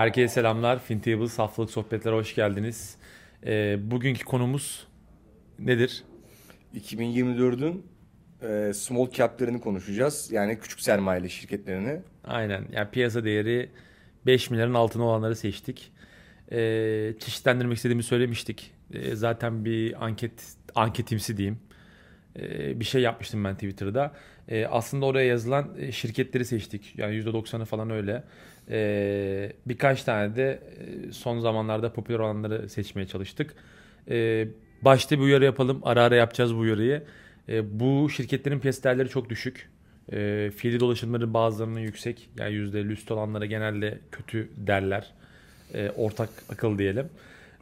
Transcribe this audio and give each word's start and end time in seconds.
Herkese 0.00 0.34
selamlar. 0.34 0.78
FinTables 0.78 1.38
haftalık 1.38 1.70
sohbetlere 1.70 2.14
hoş 2.14 2.34
geldiniz. 2.34 2.96
Ee, 3.46 3.78
bugünkü 3.82 4.24
konumuz 4.24 4.86
nedir? 5.58 6.04
2024'ün 6.74 7.86
e, 8.42 8.72
small 8.74 9.10
cap'lerini 9.10 9.60
konuşacağız. 9.60 10.32
Yani 10.32 10.58
küçük 10.58 10.80
sermayeli 10.80 11.30
şirketlerini. 11.30 12.00
Aynen. 12.24 12.64
Yani 12.72 12.90
piyasa 12.90 13.24
değeri 13.24 13.70
5 14.26 14.50
milyarın 14.50 14.74
altına 14.74 15.04
olanları 15.04 15.36
seçtik. 15.36 15.92
Ee, 16.52 17.14
çeşitlendirmek 17.18 17.76
istediğimi 17.76 18.02
söylemiştik. 18.02 18.72
Ee, 18.92 19.16
zaten 19.16 19.64
bir 19.64 20.04
anket 20.04 20.32
anketimsi 20.74 21.36
diyeyim. 21.36 21.58
Ee, 22.36 22.80
bir 22.80 22.84
şey 22.84 23.02
yapmıştım 23.02 23.44
ben 23.44 23.54
Twitter'da. 23.54 24.12
Ee, 24.48 24.66
aslında 24.66 25.06
oraya 25.06 25.26
yazılan 25.26 25.74
e, 25.78 25.92
şirketleri 25.92 26.44
seçtik. 26.44 26.98
Yani 26.98 27.14
%90'ı 27.14 27.64
falan 27.64 27.90
öyle. 27.90 28.24
Ee, 28.70 29.52
birkaç 29.66 30.02
tane 30.02 30.36
de 30.36 30.60
e, 31.08 31.12
son 31.12 31.40
zamanlarda 31.40 31.92
popüler 31.92 32.18
olanları 32.18 32.68
seçmeye 32.68 33.06
çalıştık. 33.06 33.54
Ee, 34.10 34.48
başta 34.82 35.18
bir 35.18 35.22
uyarı 35.22 35.44
yapalım. 35.44 35.80
Ara 35.82 36.02
ara 36.02 36.16
yapacağız 36.16 36.54
bu 36.54 36.58
uyarıyı. 36.58 37.02
Ee, 37.48 37.80
bu 37.80 38.10
şirketlerin 38.10 38.60
piyasa 38.60 38.82
değerleri 38.82 39.08
çok 39.08 39.30
düşük. 39.30 39.70
E, 40.12 40.50
fiili 40.56 40.80
dolaşımları 40.80 41.34
bazılarının 41.34 41.80
yüksek. 41.80 42.30
Yani 42.38 42.54
%50 42.54 42.92
üstü 42.92 43.14
olanlara 43.14 43.46
genelde 43.46 43.98
kötü 44.12 44.50
derler. 44.56 45.12
E, 45.74 45.90
ortak 45.90 46.30
akıl 46.48 46.78
diyelim. 46.78 47.08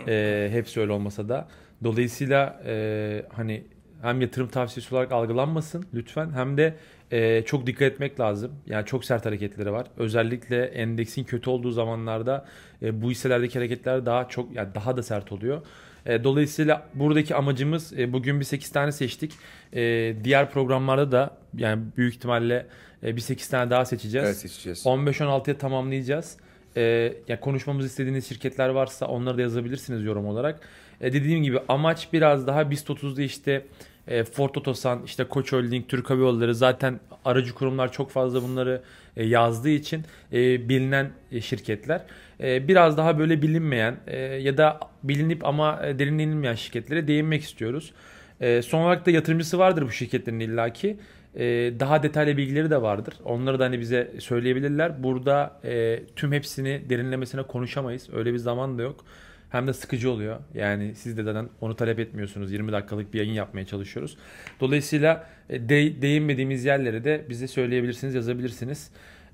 E, 0.08 0.48
hepsi 0.52 0.80
öyle 0.80 0.92
olmasa 0.92 1.28
da. 1.28 1.48
Dolayısıyla 1.84 2.62
e, 2.66 3.24
hani 3.32 3.64
hem 4.02 4.20
yatırım 4.20 4.48
tavsiyesi 4.48 4.94
olarak 4.94 5.12
algılanmasın 5.12 5.84
lütfen 5.94 6.30
hem 6.30 6.56
de 6.56 6.74
e, 7.12 7.42
çok 7.42 7.66
dikkat 7.66 7.92
etmek 7.92 8.20
lazım. 8.20 8.52
Yani 8.66 8.86
çok 8.86 9.04
sert 9.04 9.26
hareketleri 9.26 9.72
var. 9.72 9.86
Özellikle 9.96 10.64
endeksin 10.64 11.24
kötü 11.24 11.50
olduğu 11.50 11.70
zamanlarda 11.70 12.46
e, 12.82 13.02
bu 13.02 13.10
hisselerdeki 13.10 13.58
hareketler 13.58 14.06
daha 14.06 14.28
çok 14.28 14.54
yani 14.54 14.68
daha 14.74 14.96
da 14.96 15.02
sert 15.02 15.32
oluyor. 15.32 15.62
E, 16.06 16.24
dolayısıyla 16.24 16.86
buradaki 16.94 17.34
amacımız 17.34 17.92
e, 17.98 18.12
bugün 18.12 18.40
bir 18.40 18.44
8 18.44 18.70
tane 18.70 18.92
seçtik. 18.92 19.32
E, 19.72 20.14
diğer 20.24 20.50
programlarda 20.50 21.12
da 21.12 21.36
yani 21.56 21.82
büyük 21.96 22.14
ihtimalle 22.14 22.66
e, 23.02 23.16
bir 23.16 23.20
8 23.20 23.48
tane 23.48 23.70
daha 23.70 23.84
seçeceğiz. 23.84 24.26
Evet 24.26 24.36
seçeceğiz. 24.36 24.86
15-16'ya 24.86 25.58
tamamlayacağız. 25.58 26.36
E, 26.76 27.12
ya 27.28 27.40
konuşmamızı 27.40 27.86
istediğiniz 27.88 28.28
şirketler 28.28 28.68
varsa 28.68 29.06
onları 29.06 29.38
da 29.38 29.42
yazabilirsiniz 29.42 30.04
yorum 30.04 30.26
olarak. 30.26 30.60
E, 31.00 31.12
dediğim 31.12 31.42
gibi 31.42 31.58
amaç 31.68 32.12
biraz 32.12 32.46
daha 32.46 32.70
BIST 32.70 32.90
30'da 32.90 33.22
işte 33.22 33.64
e, 34.08 34.24
Ford 34.24 34.54
Otosan, 34.54 35.02
işte 35.06 35.24
Koç 35.24 35.52
Holding, 35.52 35.88
Türk 35.88 36.10
Hava 36.10 36.20
Yolları 36.20 36.54
zaten 36.54 37.00
aracı 37.24 37.54
kurumlar 37.54 37.92
çok 37.92 38.10
fazla 38.10 38.42
bunları 38.42 38.82
e, 39.16 39.24
yazdığı 39.24 39.68
için 39.68 40.04
e, 40.32 40.68
bilinen 40.68 41.10
e, 41.32 41.40
şirketler. 41.40 42.02
E, 42.40 42.68
biraz 42.68 42.96
daha 42.96 43.18
böyle 43.18 43.42
bilinmeyen 43.42 43.96
e, 44.06 44.18
ya 44.18 44.56
da 44.56 44.80
bilinip 45.02 45.46
ama 45.46 45.86
e, 45.86 45.98
derinlenilmeyen 45.98 46.54
şirketlere 46.54 47.08
değinmek 47.08 47.42
istiyoruz. 47.42 47.92
E, 48.40 48.62
son 48.62 48.82
olarak 48.82 49.06
da 49.06 49.10
yatırımcısı 49.10 49.58
vardır 49.58 49.82
bu 49.82 49.90
şirketlerin 49.90 50.40
illaki. 50.40 50.96
E, 51.34 51.44
daha 51.80 52.02
detaylı 52.02 52.36
bilgileri 52.36 52.70
de 52.70 52.82
vardır. 52.82 53.14
Onları 53.24 53.58
da 53.58 53.64
hani 53.64 53.80
bize 53.80 54.12
söyleyebilirler. 54.18 55.02
Burada 55.02 55.60
e, 55.64 56.00
tüm 56.16 56.32
hepsini 56.32 56.82
derinlemesine 56.90 57.42
konuşamayız. 57.42 58.08
Öyle 58.12 58.32
bir 58.32 58.38
zaman 58.38 58.78
da 58.78 58.82
yok. 58.82 59.04
Hem 59.50 59.66
de 59.66 59.72
sıkıcı 59.72 60.10
oluyor. 60.10 60.40
Yani 60.54 60.94
siz 60.94 61.16
de 61.16 61.22
zaten 61.22 61.48
onu 61.60 61.76
talep 61.76 61.98
etmiyorsunuz. 61.98 62.52
20 62.52 62.72
dakikalık 62.72 63.14
bir 63.14 63.18
yayın 63.18 63.32
yapmaya 63.32 63.66
çalışıyoruz. 63.66 64.16
Dolayısıyla 64.60 65.26
e, 65.50 65.68
de, 65.68 66.02
değinmediğimiz 66.02 66.64
yerleri 66.64 67.04
de 67.04 67.26
bize 67.28 67.46
söyleyebilirsiniz, 67.46 68.14
yazabilirsiniz. 68.14 68.90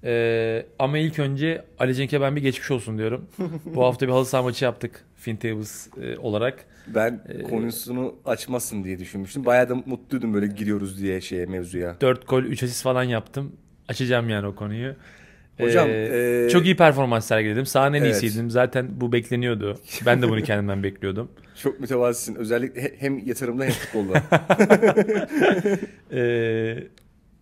Ee, 0.06 0.66
ama 0.78 0.98
ilk 0.98 1.18
önce 1.18 1.64
Ali 1.78 1.94
Cenk'e 1.94 2.20
ben 2.20 2.36
bir 2.36 2.42
geçmiş 2.42 2.70
olsun 2.70 2.98
diyorum. 2.98 3.26
Bu 3.64 3.84
hafta 3.84 4.06
bir 4.06 4.12
halı 4.12 4.26
saha 4.26 4.42
maçı 4.42 4.64
yaptık 4.64 5.04
Fintables 5.16 5.88
e, 6.02 6.18
olarak. 6.18 6.64
Ben 6.86 7.20
konusunu 7.50 8.14
açmasın 8.24 8.84
diye 8.84 8.98
düşünmüştüm. 8.98 9.44
Bayağı 9.44 9.68
da 9.68 9.74
mutluydum 9.74 10.34
böyle 10.34 10.46
giriyoruz 10.46 11.00
diye 11.00 11.20
şeye 11.20 11.46
mevzuya. 11.46 12.00
4 12.00 12.28
gol 12.28 12.42
3 12.42 12.62
asist 12.62 12.82
falan 12.82 13.02
yaptım. 13.02 13.52
Açacağım 13.88 14.28
yani 14.28 14.46
o 14.46 14.54
konuyu. 14.54 14.94
Hocam, 15.60 15.88
Ee, 15.90 16.44
ee, 16.46 16.50
çok 16.50 16.64
iyi 16.64 16.76
performans 16.76 17.26
sergiledim. 17.26 17.66
Sahanın 17.66 17.94
en 17.94 18.02
Evet. 18.04 18.22
iyisiydim. 18.22 18.50
Zaten 18.50 18.88
bu 19.00 19.12
bekleniyordu. 19.12 19.78
Ben 20.06 20.22
de 20.22 20.28
bunu 20.28 20.42
kendimden 20.42 20.82
bekliyordum. 20.82 21.30
Çok 21.62 21.80
mütevazısın. 21.80 22.34
Özellikle 22.34 22.82
he- 22.82 22.94
hem 22.98 23.18
yatırımda 23.26 23.64
hem 23.64 23.70
futbolda. 23.72 24.22
Ee, 26.12 26.84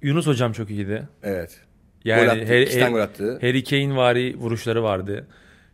Yunus 0.02 0.26
hocam 0.26 0.52
çok 0.52 0.70
iyiydi. 0.70 1.08
evet. 1.22 1.60
Yani 2.04 2.24
gol 2.24 2.28
attı. 2.30 2.44
Harry- 2.52 2.62
iki 2.64 2.78
tane 2.78 2.90
gol 2.90 2.98
attı. 3.00 3.38
Harry 3.40 3.64
Kane 3.64 3.96
vari 3.96 4.36
vuruşları 4.38 4.82
vardı. 4.82 5.26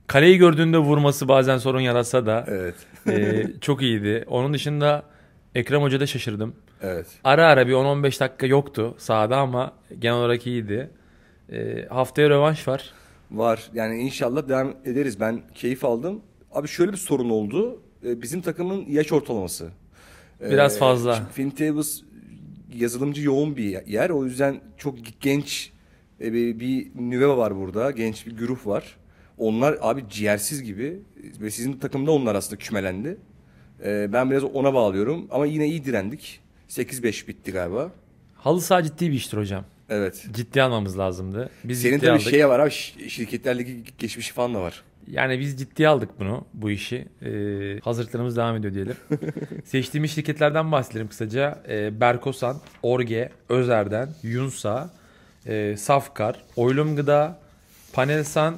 Kaleyi 0.06 0.38
gördüğünde 0.38 0.78
vurması 0.78 1.28
bazen 1.28 1.58
sorun 1.58 1.80
yaratsa 1.80 2.26
da 2.26 2.44
Evet. 2.48 2.74
e, 3.08 3.46
çok 3.60 3.82
iyiydi. 3.82 4.24
Onun 4.26 4.54
dışında 4.54 5.02
Ekrem 5.54 5.82
Hoca'da 5.82 6.06
şaşırdım. 6.06 6.54
Evet. 6.82 7.06
Ara 7.24 7.46
ara 7.46 7.66
bir 7.68 7.72
10-15 7.72 8.20
dakika 8.20 8.46
yoktu 8.46 8.94
sahada 8.98 9.36
ama 9.36 9.72
genel 9.98 10.16
olarak 10.16 10.46
iyiydi. 10.46 10.90
E, 11.52 11.86
haftaya 11.90 12.30
rövanş 12.30 12.68
var. 12.68 12.92
Var. 13.30 13.70
Yani 13.74 14.00
inşallah 14.00 14.48
devam 14.48 14.74
ederiz. 14.84 15.20
Ben 15.20 15.42
keyif 15.54 15.84
aldım. 15.84 16.20
Abi 16.52 16.68
şöyle 16.68 16.92
bir 16.92 16.96
sorun 16.96 17.30
oldu. 17.30 17.82
Ee, 18.04 18.22
Bizim 18.22 18.40
takımın 18.40 18.86
yaş 18.88 19.12
ortalaması. 19.12 19.68
Ee, 20.40 20.50
Biraz 20.50 20.78
fazla. 20.78 21.24
Fintables 21.32 22.02
yazılımcı 22.74 23.22
yoğun 23.22 23.56
bir 23.56 23.86
yer. 23.86 24.10
O 24.10 24.24
yüzden 24.24 24.60
çok 24.76 24.94
genç 25.20 25.72
e, 26.20 26.32
bir, 26.32 26.60
bir 26.60 26.90
nüve 26.96 27.28
var 27.28 27.56
burada. 27.56 27.90
Genç 27.90 28.26
bir 28.26 28.32
güruh 28.36 28.66
var. 28.66 28.96
Onlar 29.38 29.78
abi 29.80 30.04
ciğersiz 30.10 30.62
gibi. 30.62 31.00
Ve 31.40 31.50
sizin 31.50 31.72
takımda 31.72 32.12
onlar 32.12 32.34
aslında 32.34 32.56
kümelendi. 32.56 33.16
Ee, 33.84 34.12
Ben 34.12 34.30
biraz 34.30 34.44
ona 34.44 34.74
bağlıyorum. 34.74 35.26
Ama 35.30 35.46
yine 35.46 35.66
iyi 35.66 35.84
direndik. 35.84 36.40
8-5 36.68 37.28
bitti 37.28 37.52
galiba. 37.52 37.92
Halı 38.36 38.60
saha 38.60 38.82
ciddi 38.82 39.08
bir 39.10 39.16
iştir 39.16 39.38
hocam. 39.38 39.64
Evet. 39.88 40.26
Ciddi 40.32 40.62
almamız 40.62 40.98
lazımdı. 40.98 41.50
Biz 41.64 41.82
Senin 41.82 41.98
tabii 41.98 42.10
aldık. 42.10 42.30
şey 42.30 42.48
var 42.48 42.58
abi 42.60 42.70
şi- 42.70 43.08
şirketlerdeki 43.08 43.76
geçmişi 43.98 44.32
falan 44.32 44.54
da 44.54 44.60
var. 44.62 44.82
Yani 45.10 45.40
biz 45.40 45.58
ciddiye 45.58 45.88
aldık 45.88 46.10
bunu, 46.20 46.44
bu 46.54 46.70
işi. 46.70 47.08
Ee, 47.22 47.80
hazırlıklarımız 47.80 48.36
devam 48.36 48.56
ediyor 48.56 48.74
diyelim. 48.74 48.96
Seçtiğimiz 49.64 50.10
şirketlerden 50.10 50.72
bahsedelim 50.72 51.08
kısaca. 51.08 51.62
Ee, 51.68 52.00
Berkosan, 52.00 52.60
Orge, 52.82 53.28
Özer'den, 53.48 54.08
Yunsa, 54.22 54.90
e, 55.46 55.76
Safkar, 55.76 56.44
Oylum 56.56 56.96
Gıda, 56.96 57.38
Panelsan, 57.92 58.56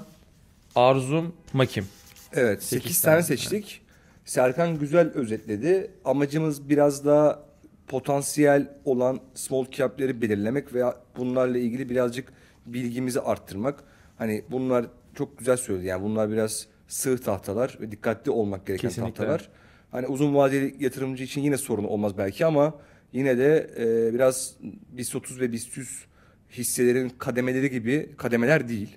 Arzum, 0.75 1.33
Makim. 1.53 1.87
Evet, 2.33 2.63
Sekiz 2.63 2.83
8 2.83 3.03
tane. 3.03 3.15
tane 3.15 3.23
seçtik. 3.27 3.81
Serkan 4.25 4.79
güzel 4.79 5.09
özetledi. 5.15 5.91
Amacımız 6.05 6.69
biraz 6.69 7.05
daha 7.07 7.43
potansiyel 7.91 8.69
olan 8.85 9.21
small 9.35 9.65
cap'leri 9.71 10.23
belirlemek 10.23 10.75
veya 10.75 10.97
bunlarla 11.17 11.59
ilgili 11.59 11.89
birazcık 11.91 12.33
bilgimizi 12.67 13.21
arttırmak. 13.21 13.85
Hani 14.19 14.45
bunlar 14.51 14.87
çok 15.15 15.39
güzel 15.39 15.57
söyledi. 15.57 15.87
Yani 15.87 16.03
bunlar 16.03 16.31
biraz 16.31 16.67
sığ 16.89 17.19
tahtalar 17.19 17.79
ve 17.81 17.91
dikkatli 17.91 18.31
olmak 18.31 18.67
gereken 18.67 18.89
Kesinlikle. 18.89 19.15
tahtalar. 19.15 19.49
Hani 19.91 20.07
uzun 20.07 20.35
vadeli 20.35 20.85
yatırımcı 20.85 21.25
için 21.25 21.41
yine 21.41 21.57
sorun 21.57 21.85
olmaz 21.85 22.19
belki 22.19 22.47
ama 22.47 22.75
yine 23.13 23.39
de 23.39 23.71
e, 23.79 24.15
biraz 24.15 24.55
BIST 24.93 25.17
30 25.17 25.41
ve 25.41 25.53
BIST 25.53 25.77
100 25.77 26.05
hisselerin 26.51 27.09
kademeleri 27.09 27.71
gibi 27.71 28.11
kademeler 28.17 28.69
değil. 28.69 28.97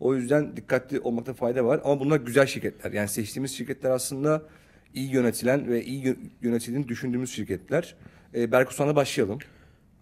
O 0.00 0.14
yüzden 0.14 0.56
dikkatli 0.56 1.00
olmakta 1.00 1.34
fayda 1.34 1.64
var. 1.64 1.80
Ama 1.84 2.00
bunlar 2.00 2.20
güzel 2.20 2.46
şirketler. 2.46 2.92
Yani 2.92 3.08
seçtiğimiz 3.08 3.50
şirketler 3.52 3.90
aslında 3.90 4.42
iyi 4.94 5.10
yönetilen 5.10 5.68
ve 5.68 5.84
iyi 5.84 6.04
yö- 6.04 6.16
yönetildiğini 6.42 6.88
düşündüğümüz 6.88 7.30
şirketler. 7.30 7.94
E, 8.34 8.52
Berkusan'la 8.52 8.96
başlayalım. 8.96 9.38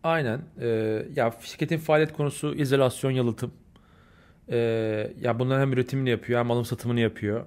Aynen. 0.05 0.41
Ee, 0.61 1.07
ya 1.17 1.33
şirketin 1.41 1.79
faaliyet 1.79 2.13
konusu 2.13 2.55
izolasyon, 2.55 3.11
yalıtım. 3.11 3.53
Ee, 4.49 5.11
ya 5.21 5.39
bunların 5.39 5.61
hem 5.61 5.73
üretimini 5.73 6.11
yapıyor 6.11 6.39
hem 6.39 6.51
alım 6.51 6.65
satımını 6.65 7.01
yapıyor. 7.01 7.45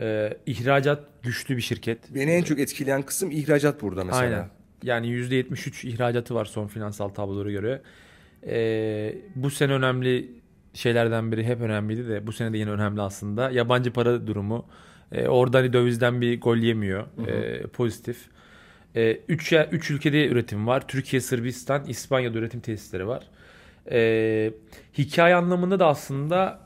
Ee, 0.00 0.38
ihracat 0.46 1.04
güçlü 1.22 1.56
bir 1.56 1.62
şirket. 1.62 2.14
Beni 2.14 2.30
en 2.30 2.42
çok 2.42 2.58
etkileyen 2.58 3.02
kısım 3.02 3.30
ihracat 3.30 3.82
burada 3.82 4.04
mesela. 4.04 4.22
Aynen. 4.22 4.48
Yani 4.82 5.06
%73 5.06 5.86
ihracatı 5.86 6.34
var 6.34 6.44
son 6.44 6.66
finansal 6.66 7.08
tablolara 7.08 7.50
göre. 7.50 7.82
Ee, 8.46 9.14
bu 9.34 9.50
sene 9.50 9.72
önemli 9.72 10.30
şeylerden 10.74 11.32
biri 11.32 11.44
hep 11.44 11.60
önemliydi 11.60 12.08
de 12.08 12.26
bu 12.26 12.32
sene 12.32 12.52
de 12.52 12.58
yine 12.58 12.70
önemli 12.70 13.02
aslında. 13.02 13.50
Yabancı 13.50 13.92
para 13.92 14.26
durumu. 14.26 14.66
Ee, 15.12 15.28
orada 15.28 15.58
hani 15.58 15.72
dövizden 15.72 16.20
bir 16.20 16.40
gol 16.40 16.56
yemiyor. 16.56 17.06
Ee, 17.26 17.62
pozitif. 17.62 18.28
Ee, 18.96 19.18
üç, 19.28 19.52
ya- 19.52 19.68
üç 19.72 19.90
ülkede 19.90 20.26
üretim 20.28 20.66
var. 20.66 20.88
Türkiye, 20.88 21.20
Sırbistan, 21.20 21.84
İspanya'da 21.86 22.38
üretim 22.38 22.60
tesisleri 22.60 23.06
var. 23.06 23.24
Ee, 23.90 24.52
hikaye 24.98 25.34
anlamında 25.34 25.78
da 25.78 25.86
aslında 25.86 26.60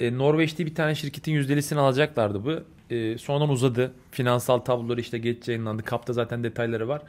e, 0.00 0.18
Norveç'te 0.18 0.66
bir 0.66 0.74
tane 0.74 0.94
şirketin 0.94 1.32
%50'sini 1.32 1.78
alacaklardı 1.78 2.44
bu. 2.44 2.60
E, 2.94 3.18
sonradan 3.18 3.48
uzadı. 3.48 3.92
Finansal 4.10 4.58
tabloları 4.58 5.00
işte 5.00 5.18
geç 5.18 5.48
yayınlandı. 5.48 5.82
Kapta 5.82 6.12
zaten 6.12 6.44
detayları 6.44 6.88
var. 6.88 7.02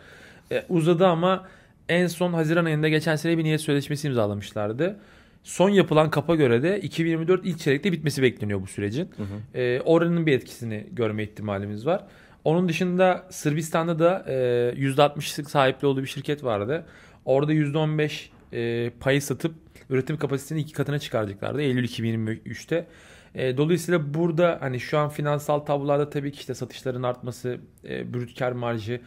E, 0.51 0.66
uzadı 0.69 1.07
ama 1.07 1.48
en 1.89 2.07
son 2.07 2.33
Haziran 2.33 2.66
ayında 2.66 2.89
geçen 2.89 3.16
sene 3.16 3.38
bir 3.38 3.44
niyet 3.44 3.62
sözleşmesi 3.62 4.07
imzalamışlardı. 4.07 5.00
Son 5.44 5.69
yapılan 5.69 6.10
kapa 6.10 6.36
göre 6.36 6.63
de 6.63 6.81
2024 6.81 7.45
ilk 7.45 7.60
çeyrekte 7.60 7.92
bitmesi 7.92 8.21
bekleniyor 8.21 8.62
bu 8.62 8.68
sürecin. 8.68 9.10
Hı 9.18 9.24
hı. 9.24 9.60
E, 9.60 9.81
oranın 9.81 10.25
bir 10.25 10.33
etkisini 10.33 10.88
görme 10.92 11.24
ihtimalimiz 11.24 11.86
var. 11.86 12.04
Onun 12.44 12.70
dışında 12.70 13.26
Sırbistan'da 13.30 14.00
da 14.00 14.26
e, 14.28 14.34
%60'lık 14.78 15.50
sahipli 15.50 15.88
olduğu 15.88 16.02
bir 16.02 16.08
şirket 16.08 16.44
vardı. 16.44 16.86
Orada 17.26 17.54
%15 17.54 18.30
e, 18.54 18.90
payı 19.00 19.22
satıp 19.22 19.56
üretim 19.90 20.18
kapasitesini 20.18 20.60
iki 20.60 20.74
katına 20.74 21.00
çıkaracaklardı 21.00 21.62
Eylül 21.62 21.84
2023'te. 21.84 22.88
E, 23.36 23.58
dolayısıyla 23.58 24.14
burada 24.14 24.58
hani 24.62 24.80
şu 24.80 24.98
an 24.98 25.10
finansal 25.10 25.60
tablolarda 25.60 26.10
tabii 26.10 26.32
ki 26.32 26.40
işte 26.40 26.54
satışların 26.54 27.04
artması, 27.04 27.58
e, 27.90 28.14
brüt 28.14 28.40
kar 28.40 28.52
marjı 28.52 29.02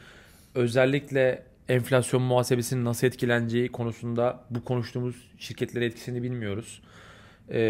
özellikle 0.55 1.43
enflasyon 1.69 2.23
muhasebesinin 2.23 2.85
nasıl 2.85 3.07
etkileneceği 3.07 3.69
konusunda 3.69 4.41
bu 4.51 4.65
konuştuğumuz 4.65 5.17
şirketlere 5.39 5.85
etkisini 5.85 6.23
bilmiyoruz. 6.23 6.83
E, 7.51 7.61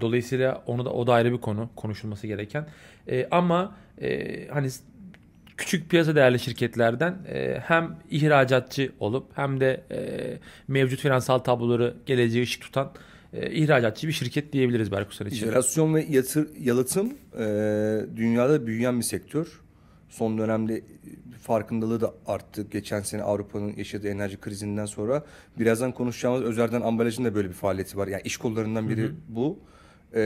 dolayısıyla 0.00 0.62
onu 0.66 0.84
da 0.84 0.92
o 0.92 1.06
da 1.06 1.12
ayrı 1.12 1.32
bir 1.32 1.40
konu 1.40 1.70
konuşulması 1.76 2.26
gereken. 2.26 2.66
E, 3.08 3.28
ama 3.30 3.76
e, 4.00 4.48
hani 4.48 4.68
küçük 5.56 5.90
piyasa 5.90 6.14
değerli 6.14 6.38
şirketlerden 6.38 7.18
e, 7.28 7.58
hem 7.58 7.96
ihracatçı 8.10 8.92
olup 9.00 9.26
hem 9.34 9.60
de 9.60 9.84
e, 9.90 9.98
mevcut 10.68 11.00
finansal 11.00 11.38
tabloları 11.38 11.94
geleceği 12.06 12.42
ışık 12.42 12.62
tutan 12.62 12.92
e, 13.32 13.50
ihracatçı 13.50 14.08
bir 14.08 14.12
şirket 14.12 14.52
diyebiliriz 14.52 14.92
Berkusan 14.92 15.26
için. 15.26 15.46
İzolasyon 15.46 15.94
ve 15.94 16.06
yatır, 16.10 16.48
yalıtım 16.60 17.12
e, 17.38 17.44
dünyada 18.16 18.66
büyüyen 18.66 18.98
bir 18.98 19.04
sektör. 19.04 19.60
Son 20.08 20.38
dönemde 20.38 20.82
farkındalığı 21.42 22.00
da 22.00 22.14
arttı. 22.26 22.66
Geçen 22.70 23.00
sene 23.00 23.22
Avrupa'nın 23.22 23.76
yaşadığı 23.76 24.08
enerji 24.08 24.40
krizinden 24.40 24.86
sonra 24.86 25.24
birazdan 25.58 25.92
konuşacağımız 25.92 26.42
Özer'den 26.42 26.80
ambalajın 26.80 27.24
da 27.24 27.34
böyle 27.34 27.48
bir 27.48 27.54
faaliyeti 27.54 27.96
var. 27.96 28.08
Yani 28.08 28.22
iş 28.24 28.36
kollarından 28.36 28.88
biri 28.88 29.02
Hı 29.02 29.06
hı. 29.06 29.12
bu. 29.28 29.58
E, 30.14 30.20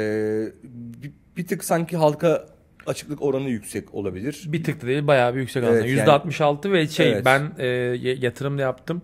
bir, 1.02 1.12
bir 1.36 1.46
tık 1.46 1.64
sanki 1.64 1.96
halka 1.96 2.46
açıklık 2.88 3.23
oranı 3.23 3.49
yüksek 3.49 3.94
olabilir. 3.94 4.44
Bir 4.46 4.64
tık 4.64 4.82
da 4.82 4.87
değil 4.87 5.06
bayağı 5.06 5.35
bir 5.35 5.40
yüksek 5.40 5.64
Evet, 5.64 5.73
alanda. 5.73 5.87
yani- 5.88 6.00
%66 6.31 6.73
ve 6.73 6.88
şey 6.88 7.12
Evet. 7.12 7.25
ben 7.25 7.52
e, 7.58 7.67
yatırım 8.20 8.58
da 8.58 8.62
yaptım. 8.62 9.02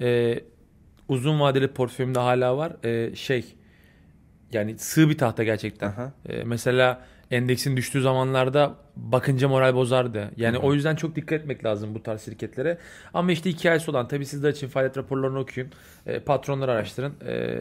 E, 0.00 0.40
uzun 1.08 1.40
vadeli 1.40 1.68
portföyümde 1.68 2.18
hala 2.18 2.56
var. 2.56 2.72
E, 2.84 3.14
şey 3.16 3.44
yani 4.52 4.78
sığ 4.78 5.08
bir 5.10 5.18
tahta 5.18 5.44
gerçekten. 5.44 5.88
Aha. 5.88 6.12
E, 6.28 6.44
mesela 6.44 7.00
endeksin 7.30 7.76
düştüğü 7.76 8.00
zamanlarda 8.02 8.74
bakınca 8.96 9.48
moral 9.48 9.74
bozardı. 9.74 10.30
Yani 10.36 10.56
Hı 10.56 10.60
hı. 10.60 10.66
o 10.66 10.74
yüzden 10.74 10.96
çok 10.96 11.16
dikkat 11.16 11.40
etmek 11.40 11.64
lazım 11.64 11.94
bu 11.94 12.02
tarz 12.02 12.24
şirketlere. 12.24 12.78
Ama 13.14 13.32
işte 13.32 13.50
hikayesi 13.50 13.90
olan 13.90 14.08
tabii 14.08 14.26
siz 14.26 14.42
de 14.42 14.46
açın 14.46 14.68
faaliyet 14.68 14.96
raporlarını 14.96 15.38
okuyun. 15.38 15.68
E, 16.06 16.20
patronları 16.20 16.72
araştırın. 16.72 17.14
E, 17.26 17.56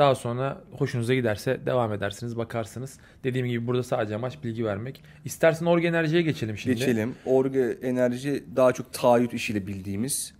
daha 0.00 0.14
sonra 0.14 0.60
hoşunuza 0.72 1.14
giderse 1.14 1.60
devam 1.66 1.92
edersiniz, 1.92 2.36
bakarsınız. 2.36 2.98
Dediğim 3.24 3.46
gibi 3.46 3.66
burada 3.66 3.82
sadece 3.82 4.14
amaç 4.14 4.44
bilgi 4.44 4.64
vermek. 4.64 5.02
İstersen 5.24 5.66
Orge 5.66 5.88
Enerji'ye 5.88 6.22
geçelim 6.22 6.58
şimdi. 6.58 6.76
Geçelim. 6.76 7.14
Orge 7.26 7.78
Enerji 7.82 8.44
daha 8.56 8.72
çok 8.72 8.92
taahhüt 8.92 9.34
işiyle 9.34 9.66
bildiğimiz 9.66 10.34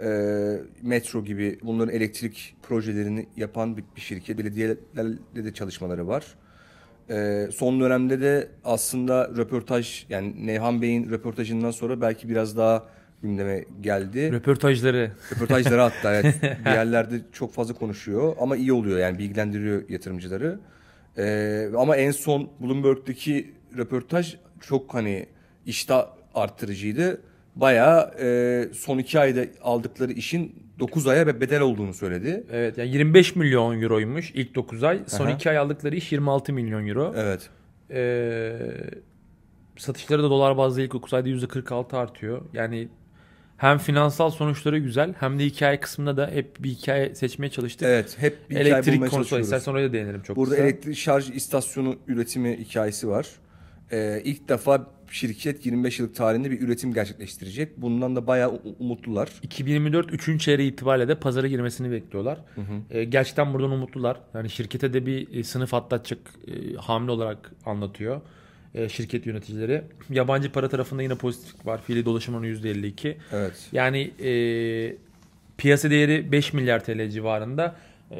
e, 0.00 0.08
metro 0.82 1.24
gibi 1.24 1.58
bunların 1.62 1.94
elektrik 1.94 2.56
projelerini 2.62 3.26
yapan 3.36 3.76
bir, 3.76 3.84
bir 3.96 4.00
şirket. 4.00 4.38
Belediyelerle 4.38 5.44
de 5.44 5.54
çalışmaları 5.54 6.08
var. 6.08 6.24
E, 7.10 7.48
son 7.54 7.80
dönemde 7.80 8.20
de 8.20 8.48
aslında 8.64 9.28
röportaj 9.28 10.06
yani 10.08 10.46
Nevhan 10.46 10.82
Bey'in 10.82 11.10
röportajından 11.10 11.70
sonra 11.70 12.00
belki 12.00 12.28
biraz 12.28 12.56
daha 12.56 12.86
gündeme 13.22 13.64
geldi. 13.80 14.32
Röportajları. 14.32 15.10
Röportajları 15.34 15.80
hatta 15.80 16.14
evet, 16.14 16.34
bir 16.42 16.70
yerlerde 16.70 17.20
çok 17.32 17.52
fazla 17.52 17.74
konuşuyor 17.74 18.36
ama 18.40 18.56
iyi 18.56 18.72
oluyor 18.72 18.98
yani 18.98 19.18
bilgilendiriyor 19.18 19.88
yatırımcıları. 19.88 20.60
Ee, 21.18 21.68
ama 21.78 21.96
en 21.96 22.10
son 22.10 22.50
Bloomberg'deki 22.60 23.54
röportaj 23.76 24.36
çok 24.60 24.94
hani 24.94 25.26
iştah 25.66 26.06
arttırıcıydı. 26.34 27.20
Bayağı 27.56 28.14
e, 28.20 28.68
son 28.74 28.98
iki 28.98 29.20
ayda 29.20 29.44
aldıkları 29.62 30.12
işin 30.12 30.62
9 30.78 31.06
aya 31.06 31.40
bedel 31.40 31.60
olduğunu 31.60 31.94
söyledi. 31.94 32.44
Evet 32.52 32.78
yani 32.78 32.90
25 32.90 33.36
milyon 33.36 33.82
euroymuş 33.82 34.30
ilk 34.34 34.54
9 34.54 34.84
ay. 34.84 35.00
Son 35.06 35.26
Aha. 35.26 35.32
2 35.32 35.50
ay 35.50 35.58
aldıkları 35.58 35.96
iş 35.96 36.12
26 36.12 36.52
milyon 36.52 36.86
euro. 36.86 37.14
Evet. 37.16 37.50
Ee, 37.90 38.58
satışları 39.76 40.22
da 40.22 40.30
dolar 40.30 40.56
bazlı 40.56 40.82
ilk 40.82 40.92
9 40.92 41.14
ayda 41.14 41.28
%46 41.28 41.96
artıyor. 41.96 42.42
Yani 42.52 42.88
hem 43.62 43.78
finansal 43.78 44.30
sonuçları 44.30 44.78
güzel 44.78 45.14
hem 45.20 45.38
de 45.38 45.44
hikaye 45.44 45.80
kısmında 45.80 46.16
da 46.16 46.30
hep 46.32 46.62
bir 46.62 46.70
hikaye 46.70 47.14
seçmeye 47.14 47.50
çalıştık. 47.50 47.88
Evet. 47.88 48.16
Hep 48.18 48.50
bir 48.50 48.54
hikaye 48.54 48.68
Elektrik 48.68 48.94
bulmaya 48.94 49.10
konusunda 49.10 49.24
çalışıyoruz. 49.24 49.46
istersen 49.46 49.72
oraya 49.72 49.88
da 49.88 49.92
değinelim 49.92 50.22
çok 50.22 50.36
Burada 50.36 50.54
kısa. 50.54 50.64
elektrik 50.64 50.96
şarj 50.96 51.30
istasyonu 51.30 51.96
üretimi 52.06 52.58
hikayesi 52.58 53.08
var. 53.08 53.28
Ee, 53.92 54.22
ilk 54.24 54.48
defa 54.48 54.86
şirket 55.10 55.66
25 55.66 55.98
yıllık 55.98 56.14
tarihinde 56.14 56.50
bir 56.50 56.60
üretim 56.60 56.94
gerçekleştirecek. 56.94 57.76
Bundan 57.76 58.16
da 58.16 58.26
bayağı 58.26 58.60
umutlular. 58.78 59.28
2024 59.42 60.12
3. 60.28 60.40
çeyreği 60.40 60.72
itibariyle 60.72 61.08
de 61.08 61.14
pazara 61.14 61.48
girmesini 61.48 61.90
bekliyorlar. 61.90 62.38
Ee, 62.90 63.04
gerçekten 63.04 63.54
buradan 63.54 63.70
umutlular. 63.70 64.20
Yani 64.34 64.50
şirkete 64.50 64.92
de 64.92 65.06
bir 65.06 65.34
e, 65.34 65.44
sınıf 65.44 65.74
atlatacak 65.74 66.18
e, 66.46 66.74
hamle 66.74 67.10
olarak 67.10 67.52
anlatıyor 67.66 68.20
e, 68.74 68.88
şirket 68.88 69.26
yöneticileri. 69.26 69.82
Yabancı 70.10 70.52
para 70.52 70.68
tarafında 70.68 71.02
yine 71.02 71.14
pozitiflik 71.14 71.66
var. 71.66 71.80
Fiili 71.82 72.04
dolaşım 72.04 72.34
oranı 72.34 72.46
%52. 72.46 73.16
Evet. 73.32 73.52
Yani 73.72 74.10
e, 74.24 74.32
piyasa 75.56 75.90
değeri 75.90 76.32
5 76.32 76.52
milyar 76.52 76.84
TL 76.84 77.08
civarında. 77.08 77.76
E, 78.10 78.16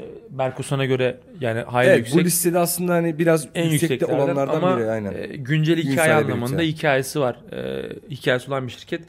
göre 0.87 1.17
yani 1.41 1.61
hayli 1.61 1.89
Evet 1.91 1.99
yüksek. 1.99 2.21
bu 2.21 2.25
listede 2.25 2.59
aslında 2.59 2.93
hani 2.93 3.19
biraz 3.19 3.49
en 3.55 3.69
yüksekte 3.69 4.07
olanlardan 4.07 4.55
ama 4.57 4.79
biri 4.79 4.91
aynen. 4.91 5.13
e, 5.13 5.27
güncel 5.27 5.77
hikaye 5.77 6.13
anlamında 6.15 6.59
birlikte. 6.59 6.79
hikayesi 6.79 7.21
var. 7.21 7.37
E, 7.53 7.89
hikayesi 8.11 8.49
olan 8.51 8.67
bir 8.67 8.73
şirket. 8.73 9.03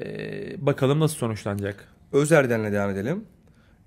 E, 0.00 0.06
bakalım 0.66 1.00
nasıl 1.00 1.16
sonuçlanacak. 1.16 1.88
Özerden'le 2.12 2.72
devam 2.72 2.90
edelim. 2.90 3.24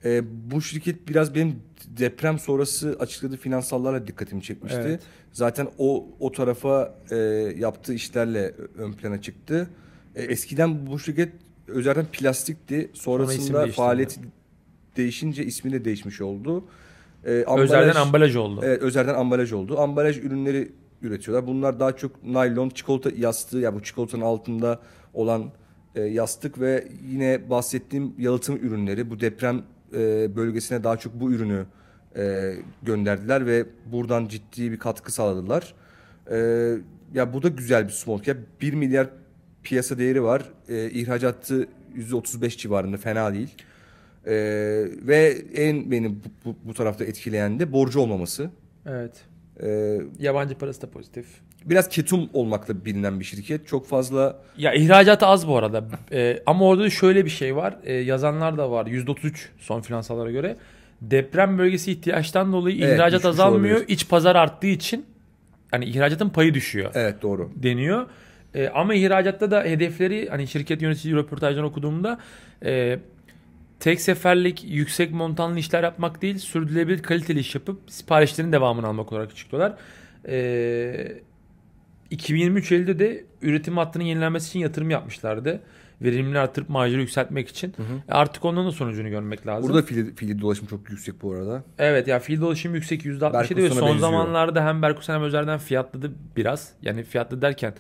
Ee, 0.05 0.21
bu 0.51 0.61
şirket 0.61 1.07
biraz 1.07 1.35
benim 1.35 1.55
deprem 1.88 2.39
sonrası 2.39 2.95
açıkladığı 3.00 3.38
finansallarla 3.38 4.07
dikkatimi 4.07 4.41
çekmişti. 4.44 4.79
Evet. 4.83 5.01
Zaten 5.31 5.67
o 5.77 6.07
o 6.19 6.31
tarafa 6.31 6.95
e, 7.11 7.15
yaptığı 7.57 7.94
işlerle 7.94 8.53
ön 8.77 8.94
plana 8.94 9.21
çıktı. 9.21 9.69
E, 10.15 10.23
eskiden 10.23 10.88
bu 10.88 11.00
şirket 11.00 11.33
Özerden 11.67 12.05
plastikti. 12.11 12.89
Sonrasında 12.94 13.67
faaliyeti 13.67 14.19
değişince 14.97 15.45
ismi 15.45 15.71
de 15.71 15.85
değişmiş 15.85 16.21
oldu. 16.21 16.63
E, 17.25 17.30
ambalaj- 17.42 17.59
Özelden 17.59 17.95
ambalaj 17.95 18.35
oldu. 18.35 18.61
Evet, 18.63 18.81
Özer'den 18.81 19.13
ambalaj 19.13 19.54
oldu. 19.54 19.80
Ambalaj 19.80 20.18
ürünleri 20.18 20.71
üretiyorlar. 21.01 21.47
Bunlar 21.47 21.80
daha 21.80 21.95
çok 21.95 22.23
naylon, 22.23 22.69
çikolata 22.69 23.09
yastığı 23.18 23.57
ya 23.57 23.75
bu 23.75 23.83
çikolatanın 23.83 24.21
altında 24.21 24.80
olan 25.13 25.51
e, 25.95 26.01
yastık 26.01 26.59
ve 26.59 26.87
yine 27.11 27.49
bahsettiğim 27.49 28.13
yalıtım 28.18 28.56
ürünleri. 28.56 29.09
Bu 29.09 29.19
deprem 29.19 29.61
e, 29.94 30.35
bölgesine 30.35 30.83
daha 30.83 30.97
çok 30.97 31.14
bu 31.14 31.31
ürünü 31.31 31.66
e, 32.18 32.54
gönderdiler 32.83 33.45
ve 33.45 33.66
buradan 33.92 34.28
ciddi 34.28 34.71
bir 34.71 34.80
katkı 34.80 35.12
sağladılar. 35.12 35.73
E, 36.31 36.38
ya 37.14 37.33
bu 37.33 37.44
da 37.44 37.47
güzel 37.47 37.88
bir 37.88 37.94
small 37.94 38.21
cap. 38.21 38.38
1 38.62 38.73
milyar 38.73 39.09
piyasa 39.64 39.97
değeri 39.97 40.23
var. 40.23 40.44
E, 40.69 40.90
ihracatı 40.90 41.68
%35 41.95 42.57
civarında 42.57 42.97
fena 42.97 43.33
değil. 43.33 43.56
E, 44.26 44.33
ve 45.07 45.38
en 45.56 45.92
beni 45.92 46.09
bu, 46.09 46.30
bu, 46.45 46.56
bu 46.64 46.73
tarafta 46.73 47.06
etkileyen 47.06 47.59
de 47.59 47.71
borcu 47.71 48.00
olmaması. 48.00 48.50
Evet. 48.85 49.26
E, 49.64 50.00
Yabancı 50.19 50.57
parası 50.57 50.81
da 50.81 50.90
pozitif. 50.90 51.26
Biraz 51.65 51.89
ketum 51.89 52.29
olmakla 52.33 52.85
bilinen 52.85 53.19
bir 53.19 53.25
şirket. 53.25 53.67
Çok 53.67 53.87
fazla 53.87 54.39
Ya 54.57 54.73
ihracatı 54.73 55.25
az 55.25 55.47
bu 55.47 55.57
arada. 55.57 55.83
E, 56.11 56.39
ama 56.45 56.65
orada 56.65 56.83
da 56.83 56.89
şöyle 56.89 57.25
bir 57.25 57.29
şey 57.29 57.55
var. 57.55 57.75
E, 57.83 57.93
yazanlar 57.93 58.57
da 58.57 58.71
var. 58.71 58.85
%33 58.85 59.33
son 59.59 59.81
finansallara 59.81 60.31
göre. 60.31 60.57
Deprem 61.01 61.57
bölgesi 61.57 61.91
ihtiyaçtan 61.91 62.53
dolayı 62.53 62.77
Evet, 62.83 62.95
ihracat 62.95 63.25
azalmıyor. 63.25 63.75
olabilir. 63.77 63.93
İç 63.93 64.09
pazar 64.09 64.35
arttığı 64.35 64.67
için 64.67 65.05
hani 65.71 65.85
ihracatın 65.85 66.29
payı 66.29 66.53
düşüyor. 66.53 66.91
evet 66.93 67.21
doğru. 67.21 67.51
deniyor. 67.55 68.05
E, 68.55 68.67
ama 68.67 68.93
ihracatta 68.93 69.51
da 69.51 69.63
hedefleri 69.63 70.29
hani 70.29 70.47
şirket 70.47 70.81
yönetici 70.81 71.15
röportajdan 71.15 71.63
okuduğumda 71.63 72.19
e, 72.65 72.99
tek 73.79 74.01
seferlik 74.01 74.63
yüksek 74.67 75.11
montanlı 75.11 75.59
işler 75.59 75.83
yapmak 75.83 76.21
değil 76.21 76.37
sürdürülebilir 76.37 77.03
kaliteli 77.03 77.39
iş 77.39 77.55
yapıp 77.55 77.79
siparişlerin 77.87 78.51
devamını 78.51 78.87
almak 78.87 79.11
olarak 79.11 79.31
açıklıyorlar. 79.31 79.73
E, 80.27 81.11
2023 82.13 82.71
Eylül'de 82.71 82.99
de 82.99 83.25
üretim 83.41 83.77
hattının 83.77 84.03
yenilenmesi 84.03 84.49
için 84.49 84.59
yatırım 84.59 84.89
yapmışlardı. 84.89 85.59
Verimliliğini 86.01 86.39
artırıp 86.39 86.69
marjları 86.69 87.01
yükseltmek 87.01 87.49
için. 87.49 87.75
E, 88.09 88.11
artık 88.11 88.45
ondan 88.45 88.67
da 88.67 88.71
sonucunu 88.71 89.09
görmek 89.09 89.47
lazım. 89.47 89.69
Burada 89.69 89.85
fiili, 89.85 90.15
fiili 90.15 90.41
dolaşım 90.41 90.67
çok 90.67 90.89
yüksek 90.89 91.21
bu 91.21 91.33
arada. 91.33 91.63
Evet 91.79 92.07
ya 92.07 92.19
fiil 92.19 92.41
dolaşım 92.41 92.75
yüksek 92.75 93.05
%67 93.05 93.55
ve 93.55 93.69
son 93.69 93.81
benziyor. 93.81 93.97
zamanlarda 93.97 94.65
hem 94.65 94.81
Berkusan 94.81 95.15
hem 95.15 95.23
Özer'den 95.23 95.59
fiyatladı 95.59 96.11
biraz. 96.37 96.73
Yani 96.81 97.03
fiyatlı 97.03 97.41
derken 97.41 97.73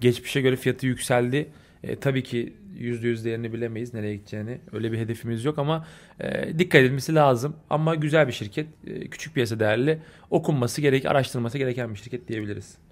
geçmişe 0.00 0.40
göre 0.40 0.56
fiyatı 0.56 0.86
yükseldi. 0.86 1.48
E, 1.82 1.96
tabii 1.96 2.22
ki 2.22 2.52
%100 2.78 3.24
değerini 3.24 3.52
bilemeyiz 3.52 3.94
nereye 3.94 4.16
gideceğini. 4.16 4.58
Öyle 4.72 4.92
bir 4.92 4.98
hedefimiz 4.98 5.44
yok 5.44 5.58
ama 5.58 5.86
e, 6.20 6.58
dikkat 6.58 6.80
edilmesi 6.80 7.14
lazım. 7.14 7.56
Ama 7.70 7.94
güzel 7.94 8.28
bir 8.28 8.32
şirket. 8.32 8.66
E, 8.86 9.08
küçük 9.08 9.34
piyasa 9.34 9.60
değerli. 9.60 9.98
Okunması 10.30 10.80
gerek, 10.80 11.06
araştırılması 11.06 11.58
gereken 11.58 11.94
bir 11.94 11.98
şirket 11.98 12.28
diyebiliriz. 12.28 12.85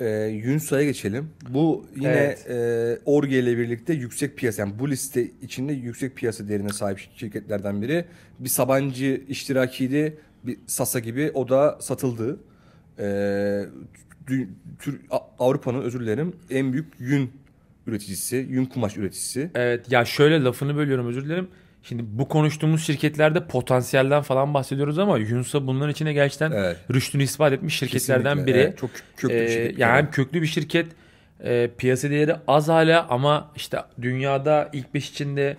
E, 0.00 0.26
Yunsa'ya 0.44 0.84
geçelim. 0.84 1.30
Bu 1.48 1.86
yine 1.96 2.08
Evet. 2.08 2.46
e, 2.50 2.98
Orge 3.04 3.38
ile 3.38 3.58
birlikte 3.58 3.92
yüksek 3.94 4.36
piyasa 4.36 4.62
yani 4.62 4.72
bu 4.78 4.90
liste 4.90 5.30
içinde 5.42 5.72
yüksek 5.72 6.16
piyasa 6.16 6.48
değerine 6.48 6.68
sahip 6.68 6.98
şirketlerden 7.16 7.82
biri. 7.82 8.04
Bir 8.38 8.48
Sabancı 8.48 9.20
iştirakiydi. 9.28 10.18
Bir 10.44 10.56
Sasa 10.66 10.98
gibi 10.98 11.30
o 11.34 11.48
da 11.48 11.78
satıldı. 11.80 12.40
E, 12.98 13.04
Avrupa'nın 15.38 15.82
özür 15.82 16.00
dilerim 16.00 16.32
en 16.50 16.72
büyük 16.72 16.86
yün 16.98 17.30
üreticisi, 17.86 18.46
yün 18.50 18.64
kumaş 18.64 18.96
üreticisi. 18.96 19.50
Evet 19.54 19.92
ya 19.92 20.04
şöyle 20.04 20.44
lafını 20.44 20.76
bölüyorum 20.76 21.06
özür 21.06 21.24
dilerim. 21.24 21.48
Şimdi 21.88 22.02
bu 22.06 22.28
konuştuğumuz 22.28 22.82
şirketlerde 22.86 23.46
potansiyelden 23.46 24.22
falan 24.22 24.54
bahsediyoruz 24.54 24.98
ama 24.98 25.18
Yunsa 25.18 25.66
bunların 25.66 25.92
içine 25.92 26.12
gerçekten 26.12 26.50
Evet. 26.52 26.76
rüştünü 26.94 27.22
ispat 27.22 27.52
etmiş 27.52 27.74
şirketlerden 27.78 28.24
Kesinlikle. 28.36 28.54
biri. 28.54 28.62
Evet, 28.62 28.78
çok 28.78 28.90
köklü 29.16 29.34
bir 29.36 29.40
Ee, 29.42 29.48
şirket. 29.48 29.78
yani 29.78 29.96
hem 29.96 30.10
köklü 30.10 30.42
bir 30.42 30.46
şirket 30.46 30.86
e, 31.44 31.70
piyasa 31.78 32.10
değeri 32.10 32.34
az 32.48 32.68
hala 32.68 33.06
ama 33.10 33.50
işte 33.56 33.78
dünyada 34.02 34.70
ilk 34.72 34.94
5 34.94 35.10
içinde 35.10 35.56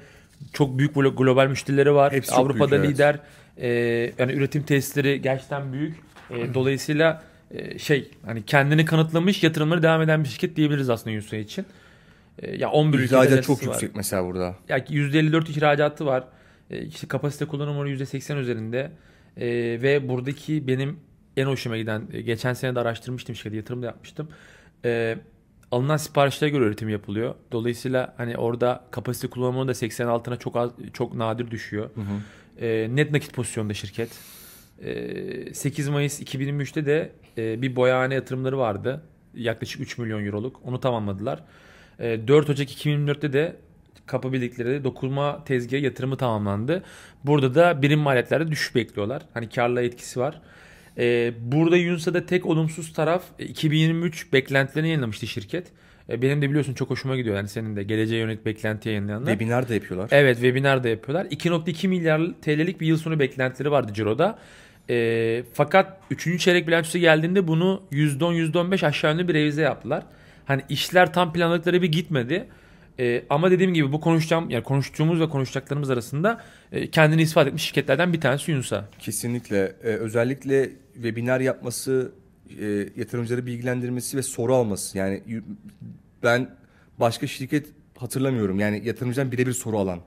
çok 0.53 0.77
büyük 0.77 0.95
glo- 0.95 1.15
global 1.15 1.47
müşterileri 1.47 1.93
var. 1.93 2.13
Hepsi 2.13 2.35
Avrupa'da 2.35 2.71
büyük, 2.71 2.85
evet. 2.85 2.93
lider. 2.93 3.19
E, 3.57 3.67
yani 4.19 4.31
üretim 4.33 4.63
tesisleri 4.63 5.21
gerçekten 5.21 5.73
büyük. 5.73 5.95
E, 6.31 6.53
dolayısıyla 6.53 7.23
e, 7.51 7.79
şey 7.79 8.11
hani 8.25 8.45
kendini 8.45 8.85
kanıtlamış 8.85 9.43
yatırımları 9.43 9.83
devam 9.83 10.01
eden 10.01 10.23
bir 10.23 10.29
şirket 10.29 10.55
diyebiliriz 10.55 10.89
aslında 10.89 11.11
Yunsa 11.11 11.37
için. 11.37 11.65
E, 12.41 12.57
ya 12.57 12.71
11 12.71 12.99
ülkede 12.99 13.19
İhracat 13.19 13.43
çok 13.43 13.61
var. 13.61 13.67
yüksek 13.67 13.95
mesela 13.95 14.25
burada. 14.25 14.55
Yani 14.69 14.83
%54 14.83 15.51
ihracatı 15.51 16.05
var. 16.05 16.23
E, 16.69 16.85
işte 16.85 17.07
kapasite 17.07 17.45
kullanım 17.45 17.77
oranı 17.77 17.89
%80 17.89 18.37
üzerinde. 18.37 18.91
E, 19.37 19.47
ve 19.81 20.09
buradaki 20.09 20.67
benim 20.67 20.99
en 21.37 21.45
hoşuma 21.45 21.77
giden, 21.77 22.03
e, 22.13 22.21
geçen 22.21 22.53
sene 22.53 22.75
de 22.75 22.79
araştırmıştım 22.79 23.35
şirkete, 23.35 23.55
yatırım 23.55 23.81
da 23.81 23.85
yapmıştım. 23.85 24.29
E, 24.85 25.17
alınan 25.71 25.97
siparişlere 25.97 26.51
göre 26.51 26.65
üretim 26.65 26.89
yapılıyor. 26.89 27.35
Dolayısıyla 27.51 28.13
hani 28.17 28.37
orada 28.37 28.83
kapasite 28.91 29.27
kullanım 29.27 29.55
oranı 29.57 29.67
da 29.67 29.73
80 29.73 30.07
altına 30.07 30.35
çok 30.35 30.55
az, 30.55 30.71
çok 30.93 31.13
nadir 31.13 31.51
düşüyor. 31.51 31.89
E, 32.61 32.87
net 32.95 33.11
nakit 33.11 33.33
pozisyonda 33.33 33.73
şirket. 33.73 34.09
E, 34.83 35.53
8 35.53 35.89
Mayıs 35.89 36.21
2023'te 36.21 36.85
de 36.85 37.11
e, 37.37 37.61
bir 37.61 37.75
boyahane 37.75 38.13
yatırımları 38.13 38.57
vardı. 38.57 39.03
Yaklaşık 39.33 39.81
3 39.81 39.97
milyon 39.97 40.25
euroluk. 40.25 40.61
Onu 40.63 40.79
tamamladılar. 40.79 41.43
E, 41.99 42.27
4 42.27 42.49
Ocak 42.49 42.69
2024'te 42.71 43.33
de 43.33 43.55
kapabildikleri 44.05 44.83
dokunma 44.83 45.43
tezgahı 45.43 45.81
yatırımı 45.81 46.17
tamamlandı. 46.17 46.83
Burada 47.23 47.55
da 47.55 47.81
birim 47.81 47.99
maliyetlerde 47.99 48.51
düşüş 48.51 48.75
bekliyorlar. 48.75 49.21
Hani 49.33 49.49
karla 49.49 49.81
etkisi 49.81 50.19
var. 50.19 50.41
E, 50.97 51.33
burada 51.39 51.77
Yunsa'da 51.77 52.25
tek 52.25 52.45
olumsuz 52.45 52.93
taraf 52.93 53.23
e, 53.39 53.45
2023 53.45 54.33
beklentilerini 54.33 54.87
yayınlamıştı 54.87 55.27
şirket. 55.27 55.67
E, 56.09 56.21
benim 56.21 56.41
de 56.41 56.49
biliyorsun 56.49 56.73
çok 56.73 56.89
hoşuma 56.89 57.15
gidiyor. 57.15 57.35
Yani 57.35 57.47
senin 57.47 57.75
de 57.75 57.83
geleceğe 57.83 58.21
yönelik 58.21 58.45
beklenti 58.45 58.89
yayınlayanlar. 58.89 59.31
Webinar 59.31 59.69
da 59.69 59.73
yapıyorlar. 59.73 60.09
Evet 60.11 60.35
webinar 60.35 60.83
da 60.83 60.89
yapıyorlar. 60.89 61.25
2.2 61.25 61.87
milyar 61.87 62.21
TL'lik 62.41 62.81
bir 62.81 62.87
yıl 62.87 62.97
sonu 62.97 63.19
beklentileri 63.19 63.71
vardı 63.71 63.93
Ciro'da. 63.93 64.39
Ee, 64.89 65.43
fakat 65.53 66.01
3. 66.11 66.39
çeyrek 66.39 66.67
bilançosu 66.67 66.97
geldiğinde 66.97 67.47
bunu 67.47 67.81
%10 67.91 68.33
%15 68.33 68.85
aşağı 68.85 69.11
yönlü 69.11 69.27
bir 69.27 69.33
revize 69.33 69.61
yaptılar. 69.61 70.03
Hani 70.49 70.61
işler 70.69 71.13
tam 71.13 71.33
planladıkları 71.33 71.77
gibi 71.77 71.91
gitmedi. 71.91 72.47
Ee, 72.99 73.23
ama 73.29 73.51
dediğim 73.51 73.73
gibi 73.73 73.91
bu 73.91 74.01
konuşacağım 74.01 74.49
yani 74.49 74.63
konuştuğumuz 74.63 75.19
ve 75.19 75.29
konuşacaklarımız 75.29 75.89
arasında 75.89 76.41
e, 76.71 76.89
kendini 76.89 77.21
ispat 77.21 77.47
etmiş 77.47 77.63
şirketlerden 77.63 78.13
bir 78.13 78.21
tanesi 78.21 78.51
Yunsa. 78.51 78.89
Kesinlikle. 78.99 79.75
Ee, 79.83 79.87
özellikle 79.87 80.69
webinar 80.93 81.39
yapması, 81.39 82.11
e, 82.61 82.65
yatırımcıları 82.95 83.45
bilgilendirmesi 83.45 84.17
ve 84.17 84.21
soru 84.21 84.55
alması. 84.55 84.97
Yani 84.97 85.23
ben 86.23 86.49
başka 86.99 87.27
şirket 87.27 87.67
hatırlamıyorum. 87.97 88.59
Yani 88.59 88.81
yatırımcıdan 88.85 89.31
birebir 89.31 89.53
soru 89.53 89.77
alan. 89.77 89.99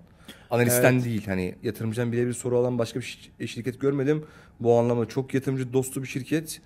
Analistten 0.50 0.92
Evet. 0.92 1.04
değil. 1.04 1.26
Hani 1.26 1.54
yatırımcıdan 1.62 2.12
birebir 2.12 2.32
soru 2.32 2.58
alan 2.58 2.78
başka 2.78 3.00
bir 3.00 3.04
şi- 3.40 3.49
şirket 3.49 3.80
görmedim. 3.80 4.25
Bu 4.61 4.78
anlamda 4.78 5.06
çok 5.08 5.34
yatırımcı 5.34 5.72
dostu 5.72 6.02
bir 6.02 6.08
şirket. 6.08 6.61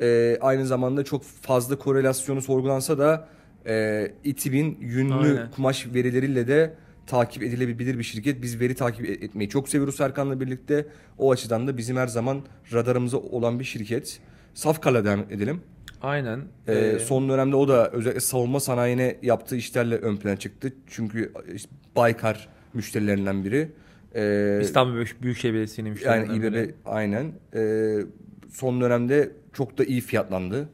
Ee, 0.00 0.38
aynı 0.40 0.66
zamanda 0.66 1.04
çok 1.04 1.22
fazla 1.24 1.78
korelasyonu 1.78 2.42
sorgulansa 2.42 2.98
da 2.98 3.28
e, 3.66 4.10
İTİB'in 4.24 4.78
yünlü 4.80 5.14
Aynen. 5.14 5.50
kumaş 5.50 5.86
verileriyle 5.94 6.48
de 6.48 6.74
takip 7.06 7.42
edilebilir 7.42 7.98
bir 7.98 8.02
şirket. 8.04 8.42
Biz 8.42 8.60
veri 8.60 8.74
takip 8.74 9.04
e- 9.10 9.12
etmeyi 9.24 9.48
çok 9.50 9.68
seviyoruz 9.68 9.96
Serkan'la 9.96 10.40
birlikte. 10.40 10.86
O 11.18 11.30
açıdan 11.30 11.66
da 11.66 11.76
bizim 11.76 11.96
her 11.96 12.06
zaman 12.06 12.40
radarımızda 12.72 13.18
olan 13.18 13.58
bir 13.58 13.64
şirket. 13.64 14.20
Safkal'a 14.54 15.04
devam 15.04 15.20
edelim. 15.20 15.60
Aynen. 16.02 16.40
Ee, 16.68 16.74
Ee, 16.74 16.98
son 16.98 17.28
dönemde 17.28 17.56
o 17.56 17.68
da 17.68 17.90
özellikle 17.90 18.20
savunma 18.20 18.60
sanayine 18.60 19.16
yaptığı 19.22 19.56
işlerle 19.56 19.96
ön 19.96 20.16
plana 20.16 20.36
çıktı. 20.36 20.72
Çünkü 20.86 21.32
işte 21.54 21.70
Baykar 21.96 22.48
müşterilerinden 22.74 23.44
biri. 23.44 23.68
Ee, 24.14 24.58
İstanbul 24.62 24.94
Büyük- 24.94 25.22
Büyükşehir 25.22 25.52
Belediyesi'nin 25.54 25.84
yani 25.86 25.92
müşterilerinden 25.94 26.42
biri. 26.52 26.64
İBB 26.64 26.70
aynen. 26.84 27.32
Ee, 27.54 27.96
son 28.50 28.80
dönemde 28.80 29.30
çok 29.52 29.78
da 29.78 29.84
iyi 29.84 30.00
fiyatlandı 30.00 30.68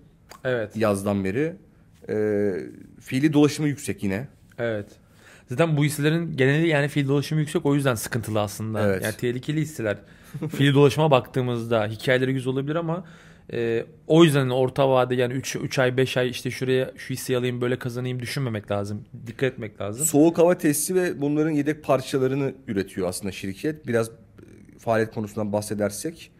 Evet. 0.45 0.77
yazdan 0.77 1.25
beri. 1.25 1.57
Ee, 2.09 2.53
fiili 3.01 3.33
dolaşımı 3.33 3.69
yüksek 3.69 4.03
yine. 4.03 4.29
Evet. 4.59 4.87
Zaten 5.49 5.77
bu 5.77 5.85
hisselerin 5.85 6.37
geneli 6.37 6.69
yani 6.69 6.89
fiil 6.89 7.09
dolaşımı 7.09 7.41
yüksek 7.41 7.67
o 7.67 7.75
yüzden 7.75 7.95
sıkıntılı 7.95 8.41
aslında. 8.41 8.87
Evet. 8.87 9.05
Yani 9.05 9.17
tehlikeli 9.17 9.61
hisseler. 9.61 9.99
fiil 10.57 10.75
dolaşıma 10.75 11.11
baktığımızda 11.11 11.87
hikayeleri 11.87 12.33
güzel 12.33 12.53
olabilir 12.53 12.77
ama 12.77 13.05
e, 13.53 13.87
o 14.07 14.25
yüzden 14.25 14.49
orta 14.49 14.91
vade 14.91 15.15
yani 15.15 15.33
3 15.33 15.57
3 15.57 15.79
ay 15.79 15.97
5 15.97 16.17
ay 16.17 16.31
işte 16.31 16.51
şuraya 16.51 16.93
şu 16.97 17.15
hisseyi 17.15 17.39
alayım 17.39 17.61
böyle 17.61 17.79
kazanayım 17.79 18.21
düşünmemek 18.21 18.71
lazım. 18.71 19.05
Dikkat 19.27 19.53
etmek 19.53 19.81
lazım. 19.81 20.07
Soğuk 20.07 20.39
hava 20.39 20.59
testi 20.59 20.95
ve 20.95 21.21
bunların 21.21 21.51
yedek 21.51 21.85
parçalarını 21.85 22.55
üretiyor 22.69 23.09
aslında 23.09 23.33
şirket. 23.33 23.87
Biraz 23.87 24.09
e, 24.09 24.13
faaliyet 24.79 25.15
konusundan 25.15 25.53
bahsedersek. 25.53 26.31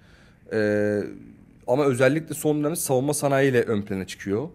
Ee, 0.53 1.01
ama 1.69 1.85
özellikle 1.85 2.35
son 2.35 2.61
dönemde 2.61 2.77
savunma 2.77 3.15
sanayiyle 3.15 3.63
ön 3.63 3.83
plana 3.83 4.07
çıkıyor. 4.07 4.49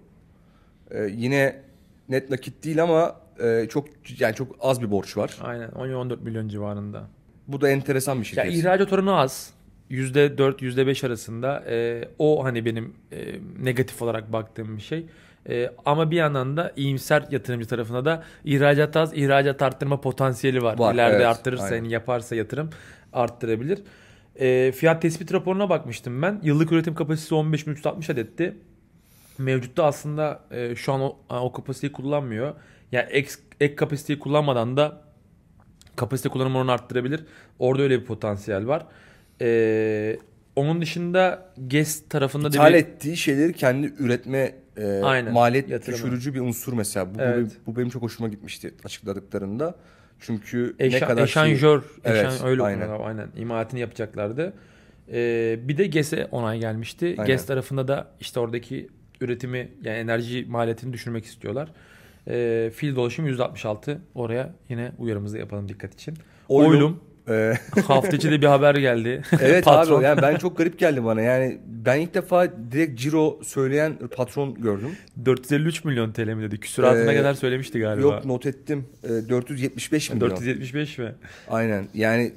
Ee, 0.91 1.03
yine 1.15 1.61
net 2.09 2.29
nakit 2.29 2.63
değil 2.63 2.83
ama 2.83 3.15
e, 3.43 3.65
çok 3.69 3.87
yani 4.19 4.35
çok 4.35 4.55
az 4.61 4.81
bir 4.81 4.91
borç 4.91 5.17
var. 5.17 5.37
Aynen 5.41 5.69
10-14 5.69 6.21
milyon 6.23 6.47
civarında. 6.47 7.03
Bu 7.47 7.61
da 7.61 7.69
enteresan 7.69 8.21
bir 8.21 8.25
Ya 8.25 8.43
şirket. 8.43 8.53
ihracat 8.53 8.93
oranı 8.93 9.15
az. 9.17 9.53
%4 9.91 10.61
%5 10.61 11.07
arasında. 11.07 11.63
E, 11.69 12.07
o 12.19 12.43
hani 12.43 12.65
benim 12.65 12.93
e, 13.11 13.17
negatif 13.63 14.01
olarak 14.01 14.33
baktığım 14.33 14.77
bir 14.77 14.81
şey. 14.81 15.05
E, 15.49 15.69
ama 15.85 16.11
bir 16.11 16.15
yandan 16.15 16.57
da 16.57 16.73
iyimser 16.75 17.25
yatırımcı 17.31 17.67
tarafına 17.67 18.05
da 18.05 18.23
ihracat 18.45 18.95
az, 18.97 19.13
ihracat 19.13 19.61
arttırma 19.61 20.01
potansiyeli 20.01 20.63
var. 20.63 20.79
Var, 20.79 20.93
İleride 20.93 21.15
evet, 21.15 21.25
arttırırsa, 21.25 21.63
aynen. 21.63 21.75
yani 21.75 21.91
yaparsa 21.91 22.35
yatırım 22.35 22.69
arttırabilir. 23.13 23.79
E, 24.39 24.71
fiyat 24.71 25.01
tespit 25.01 25.33
raporuna 25.33 25.69
bakmıştım 25.69 26.21
ben. 26.21 26.39
Yıllık 26.43 26.71
üretim 26.71 26.95
kapasitesi 26.95 27.35
15.360 27.35 28.13
adetti. 28.13 28.55
Mevcutta 29.37 29.85
aslında 29.85 30.39
e, 30.51 30.75
şu 30.75 30.93
an 30.93 31.01
o, 31.01 31.17
o 31.29 31.51
kapasiteyi 31.51 31.93
kullanmıyor. 31.93 32.53
Yani 32.91 33.05
ek, 33.09 33.29
ek 33.59 33.75
kapasiteyi 33.75 34.19
kullanmadan 34.19 34.77
da 34.77 35.01
kapasite 35.95 36.29
kullanım 36.29 36.55
oranını 36.55 36.71
arttırabilir. 36.71 37.25
Orada 37.59 37.81
öyle 37.83 38.01
bir 38.01 38.05
potansiyel 38.05 38.67
var. 38.67 38.85
Ee, 39.41 40.17
onun 40.55 40.81
dışında 40.81 41.53
GES 41.67 42.03
tarafında 42.09 42.51
da 42.51 42.55
İthal 42.55 42.73
bir... 42.73 42.77
ettiği 42.77 43.17
şeyleri 43.17 43.53
kendi 43.53 43.93
üretme 43.99 44.55
e, 44.77 45.01
Aynen, 45.03 45.33
maliyet 45.33 45.69
yatırımı. 45.69 45.97
düşürücü 45.97 46.33
bir 46.33 46.39
unsur 46.39 46.73
mesela. 46.73 47.15
Bu, 47.15 47.19
bu 47.19 47.21
Evet. 47.21 47.37
benim, 47.37 47.51
bu 47.67 47.75
benim 47.75 47.89
çok 47.89 48.01
hoşuma 48.01 48.29
gitmişti 48.29 48.73
açıkladıklarında. 48.85 49.75
Çünkü 50.19 50.75
Eşan, 50.79 51.01
ne 51.01 51.07
kadar 51.07 51.27
şey- 51.27 51.43
eşanjör, 51.43 51.83
Evet, 52.03 52.25
eşan, 52.33 52.47
öyle 52.47 52.63
aynen. 52.63 52.89
aynen. 52.89 52.99
aynen. 53.03 53.27
İmalatını 53.37 53.79
yapacaklardı. 53.79 54.53
Ee, 55.11 55.59
bir 55.63 55.77
de 55.77 55.87
GES'e 55.87 56.27
onay 56.31 56.59
gelmişti. 56.59 57.05
Aynen. 57.05 57.25
GES 57.25 57.45
tarafında 57.45 57.87
da 57.87 58.07
işte 58.19 58.39
oradaki 58.39 58.89
üretimi 59.21 59.71
yani 59.83 59.97
enerji 59.97 60.45
maliyetini 60.49 60.93
düşürmek 60.93 61.25
istiyorlar. 61.25 61.69
Ee, 62.27 62.71
fil 62.75 62.95
dolaşım 62.95 63.27
%66. 63.27 63.97
Oraya 64.15 64.53
yine 64.69 64.91
uyarımızı 64.97 65.37
yapalım 65.37 65.69
dikkat 65.69 65.93
için. 65.93 66.13
Oylum. 66.49 66.71
Oylum. 66.71 66.99
E, 67.29 67.53
Hafta 67.87 68.17
içi 68.17 68.31
de 68.31 68.41
bir 68.41 68.47
haber 68.47 68.75
geldi. 68.75 69.21
Evet 69.41 69.65
Patron. 69.65 69.97
abi 69.99 70.03
yani 70.05 70.21
ben 70.21 70.35
çok 70.35 70.57
garip 70.57 70.79
geldi 70.79 71.03
bana. 71.05 71.21
Yani 71.21 71.57
ben 71.67 71.99
ilk 71.99 72.13
defa 72.13 72.47
direkt 72.71 72.99
ciro 73.01 73.39
söyleyen 73.43 73.93
patron 74.15 74.53
gördüm. 74.61 74.89
453 75.25 75.83
milyon 75.85 76.11
TL 76.11 76.27
mi 76.27 76.43
dedi? 76.43 76.59
Küsuratına 76.59 77.13
Ee, 77.13 77.17
kadar 77.17 77.33
söylemişti 77.33 77.79
galiba. 77.79 78.01
Yok 78.01 78.25
not 78.25 78.45
ettim. 78.45 78.85
E, 79.03 79.07
475 79.29 80.09
milyon. 80.11 80.29
475 80.29 80.97
mi? 80.97 81.11
Aynen. 81.49 81.85
Yani 81.93 82.31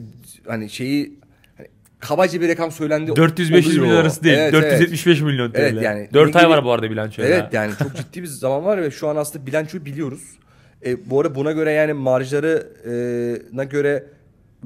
hani 0.47 0.71
şeyi 0.71 1.13
hani 1.57 1.69
kabaca 2.01 2.41
bir 2.41 2.49
rakam 2.49 2.73
söylendi. 2.73 3.11
400-500 3.11 3.67
oluyor. 3.67 3.83
milyon 3.83 3.97
arası 3.97 4.25
değil. 4.25 4.39
Evet, 4.39 4.53
475 4.53 5.21
milyon 5.21 5.51
TL. 5.53 5.57
Evet, 5.61 5.83
yani 5.83 6.09
4 6.13 6.37
ay 6.37 6.43
ilgili- 6.43 6.57
var 6.57 6.65
bu 6.65 6.73
arada 6.73 6.91
bilançoda. 6.91 7.27
Evet 7.27 7.45
yani 7.53 7.73
çok 7.79 7.97
ciddi 7.97 8.23
bir 8.23 8.27
zaman 8.27 8.65
var 8.65 8.83
ve 8.83 8.91
şu 8.91 9.09
an 9.09 9.17
aslında 9.17 9.47
bilançoyu 9.47 9.85
biliyoruz. 9.85 10.23
E, 10.87 11.11
bu 11.11 11.21
arada 11.21 11.35
buna 11.35 11.53
göre 11.53 11.73
yani 11.73 11.93
marjlarına 11.93 13.65
göre 13.65 14.05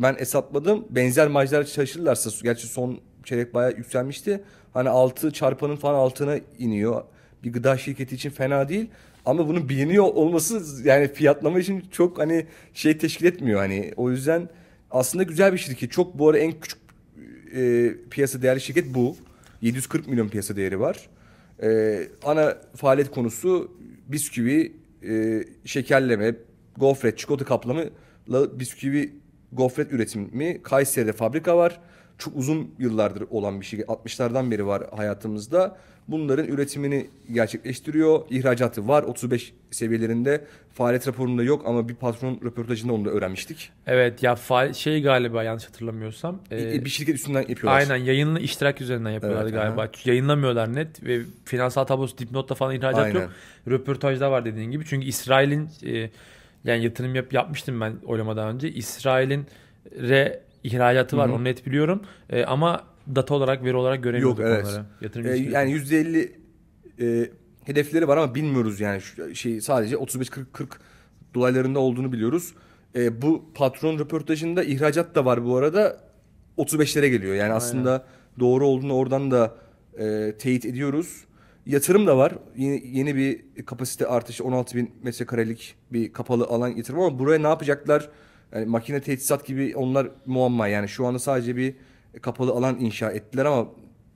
ben 0.02 0.14
hesapladım. 0.14 0.84
Benzer 0.90 1.28
marjlar 1.28 1.64
çalışırlarsa 1.64 2.30
gerçi 2.42 2.66
son 2.66 3.00
çeyrek 3.24 3.54
bayağı 3.54 3.76
yükselmişti. 3.76 4.40
Hani 4.72 4.88
6 4.88 5.32
çarpanın 5.32 5.76
falan 5.76 5.94
altına 5.94 6.36
iniyor. 6.58 7.02
Bir 7.44 7.52
gıda 7.52 7.78
şirketi 7.78 8.14
için 8.14 8.30
fena 8.30 8.68
değil. 8.68 8.90
Ama 9.26 9.48
bunun 9.48 9.68
biliniyor 9.68 10.04
olması 10.04 10.62
yani 10.84 11.12
fiyatlama 11.12 11.58
için 11.58 11.84
çok 11.90 12.18
hani 12.18 12.46
şey 12.74 12.98
teşkil 12.98 13.26
etmiyor 13.26 13.60
hani. 13.60 13.92
O 13.96 14.10
yüzden 14.10 14.48
aslında 14.90 15.22
güzel 15.22 15.52
bir 15.52 15.58
şirket. 15.58 15.92
Çok 15.92 16.18
bu 16.18 16.28
arada 16.28 16.38
en 16.38 16.60
küçük 16.60 16.78
e, 17.56 17.92
piyasa 18.10 18.42
değerli 18.42 18.60
şirket 18.60 18.94
bu. 18.94 19.16
740 19.62 20.08
milyon 20.08 20.28
piyasa 20.28 20.56
değeri 20.56 20.80
var. 20.80 21.08
E, 21.62 22.00
ana 22.24 22.56
faaliyet 22.76 23.10
konusu 23.10 23.72
bisküvi, 24.08 24.72
e, 25.08 25.44
şekerleme, 25.64 26.34
gofret, 26.76 27.18
çikolata 27.18 27.44
kaplama 27.44 27.84
bisküvi 28.28 29.12
gofret 29.52 29.92
üretimi. 29.92 30.62
Kayseri'de 30.62 31.12
fabrika 31.12 31.56
var. 31.56 31.80
Çok 32.18 32.36
uzun 32.36 32.74
yıllardır 32.78 33.24
olan 33.30 33.60
bir 33.60 33.66
şey. 33.66 33.80
60'lardan 33.80 34.50
beri 34.50 34.66
var 34.66 34.82
hayatımızda. 34.96 35.76
Bunların 36.08 36.46
üretimini 36.48 37.06
gerçekleştiriyor. 37.32 38.20
İhracatı 38.30 38.88
var 38.88 39.02
35 39.02 39.52
seviyelerinde. 39.70 40.44
Faaliyet 40.72 41.08
raporunda 41.08 41.42
yok 41.42 41.62
ama 41.66 41.88
bir 41.88 41.94
patron 41.94 42.40
röportajında 42.44 42.92
onu 42.92 43.04
da 43.04 43.10
öğrenmiştik. 43.10 43.70
Evet 43.86 44.22
ya 44.22 44.36
şey 44.74 45.02
galiba 45.02 45.42
yanlış 45.42 45.64
hatırlamıyorsam. 45.64 46.38
E, 46.52 46.84
bir 46.84 46.90
şirket 46.90 47.14
üstünden 47.14 47.40
yapıyorlar. 47.40 47.78
Aynen 47.78 47.96
yayınlı 47.96 48.40
iştirak 48.40 48.80
üzerinden 48.80 49.10
yapıyorlar 49.10 49.42
Evet, 49.42 49.54
galiba. 49.54 49.82
aha. 49.82 49.90
Yayınlamıyorlar 50.04 50.74
net 50.74 51.04
ve 51.04 51.20
finansal 51.44 51.84
tablosu 51.84 52.18
dipnotta 52.18 52.54
falan 52.54 52.74
ihracat 52.74 53.04
Aynen. 53.04 53.20
yok. 53.20 53.30
Röportajda 53.68 54.30
var 54.30 54.44
dediğin 54.44 54.70
gibi. 54.70 54.84
Çünkü 54.86 55.06
İsrail'in 55.06 55.68
e, 55.86 56.10
yani 56.64 56.84
yatırım 56.84 57.14
yap, 57.14 57.32
yapmıştım 57.32 57.80
ben 57.80 57.92
oylamadan 58.04 58.54
önce. 58.54 58.72
İsrail'in 58.72 59.46
re 60.00 60.42
ihracatı 60.64 61.16
var 61.16 61.28
Hı 61.28 61.32
hı. 61.32 61.36
onu 61.36 61.44
net 61.44 61.66
biliyorum. 61.66 62.02
E, 62.30 62.44
ama 62.44 62.84
data 63.16 63.34
olarak 63.34 63.64
veri 63.64 63.76
olarak 63.76 64.02
göremiyorduk 64.02 64.38
Yok, 64.38 64.48
evet. 64.48 64.66
onları. 64.66 64.84
Yatırım 65.00 65.26
E, 65.26 65.36
yani 65.36 65.72
%50 65.72 66.30
e, 67.00 67.30
hedefleri 67.64 68.08
var 68.08 68.16
ama 68.16 68.34
bilmiyoruz 68.34 68.80
yani 68.80 69.00
şu 69.00 69.34
şey 69.34 69.60
sadece 69.60 69.96
35-40 69.96 70.44
40 70.52 70.80
dolaylarında 71.34 71.78
olduğunu 71.78 72.12
biliyoruz. 72.12 72.54
E, 72.94 73.22
bu 73.22 73.44
patron 73.54 73.98
röportajında 73.98 74.64
ihracat 74.64 75.14
da 75.14 75.24
var 75.24 75.44
bu 75.44 75.56
arada 75.56 76.00
35'lere 76.58 77.06
geliyor. 77.06 77.34
Yani 77.34 77.52
aslında 77.52 78.04
doğru 78.40 78.66
olduğunu 78.66 78.94
oradan 78.94 79.30
da 79.30 79.54
e, 79.98 80.34
teyit 80.38 80.64
ediyoruz. 80.64 81.24
Yatırım 81.70 82.06
da 82.06 82.16
var. 82.16 82.32
Yeni, 82.56 82.82
yeni 82.84 83.16
bir 83.16 83.40
kapasite 83.66 84.06
artışı 84.06 84.44
16 84.44 84.76
bin 84.76 84.90
metrekarelik 85.02 85.74
bir 85.92 86.12
kapalı 86.12 86.44
alan 86.44 86.68
yatırım 86.68 87.00
ama 87.00 87.18
buraya 87.18 87.38
ne 87.38 87.46
yapacaklar? 87.46 88.08
Yani 88.52 88.66
makine 88.66 89.00
tesisat 89.00 89.46
gibi 89.46 89.76
onlar 89.76 90.08
muamma. 90.26 90.68
Yani 90.68 90.88
şu 90.88 91.06
anda 91.06 91.18
sadece 91.18 91.56
bir 91.56 91.74
kapalı 92.22 92.50
alan 92.50 92.80
inşa 92.80 93.10
ettiler 93.10 93.44
ama 93.44 93.68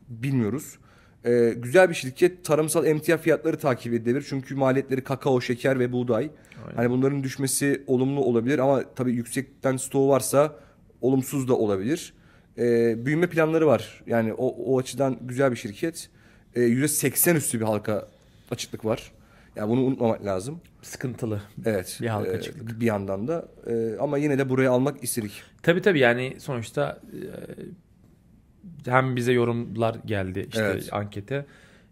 bilmiyoruz. 0.09 0.79
Ee, 1.25 1.55
güzel 1.57 1.89
bir 1.89 1.95
şirket. 1.95 2.45
Tarımsal 2.45 2.87
emtia 2.87 3.17
fiyatları 3.17 3.59
takip 3.59 3.95
edilebilir. 3.95 4.27
Çünkü 4.29 4.55
maliyetleri 4.55 5.05
kakao, 5.05 5.41
şeker 5.41 5.79
ve 5.79 5.93
buğday. 5.93 6.31
Aynen. 6.65 6.77
Hani 6.77 6.91
bunların 6.91 7.23
düşmesi 7.23 7.85
olumlu 7.87 8.21
olabilir 8.25 8.59
ama 8.59 8.83
tabii 8.97 9.13
yüksekten 9.13 9.77
stoğu 9.77 10.09
varsa 10.09 10.57
olumsuz 11.01 11.49
da 11.49 11.55
olabilir. 11.55 12.15
Ee, 12.59 13.07
büyüme 13.07 13.27
planları 13.27 13.67
var. 13.67 14.03
Yani 14.07 14.35
o, 14.35 14.47
o 14.47 14.79
açıdan 14.79 15.19
güzel 15.21 15.51
bir 15.51 15.57
şirket. 15.57 16.11
Ee, 16.57 16.61
%80 16.61 17.37
üstü 17.37 17.61
bir 17.61 17.65
halka 17.65 18.09
açıklık 18.51 18.85
var. 18.85 19.13
Yani 19.57 19.71
bunu 19.71 19.81
unutmamak 19.81 20.25
lazım. 20.25 20.61
Sıkıntılı. 20.83 21.43
Evet. 21.67 21.99
Bir 22.03 22.07
halka 22.07 22.31
e, 22.33 22.37
açıklık. 22.37 22.81
Bir 22.81 22.87
yandan 22.87 23.29
da. 23.29 23.49
E, 23.67 23.97
ama 24.01 24.19
yine 24.19 24.39
de 24.39 24.49
buraya 24.49 24.71
almak 24.71 25.05
istedik. 25.05 25.43
Tabii 25.63 25.83
tabii 25.83 25.99
yani 25.99 26.37
sonuçta 26.39 27.01
e, 28.87 28.91
hem 28.91 29.17
bize 29.17 29.33
yorumlar 29.33 29.97
geldi 30.07 30.47
işte 30.49 30.63
Evet. 30.63 30.89
ankete 30.93 31.47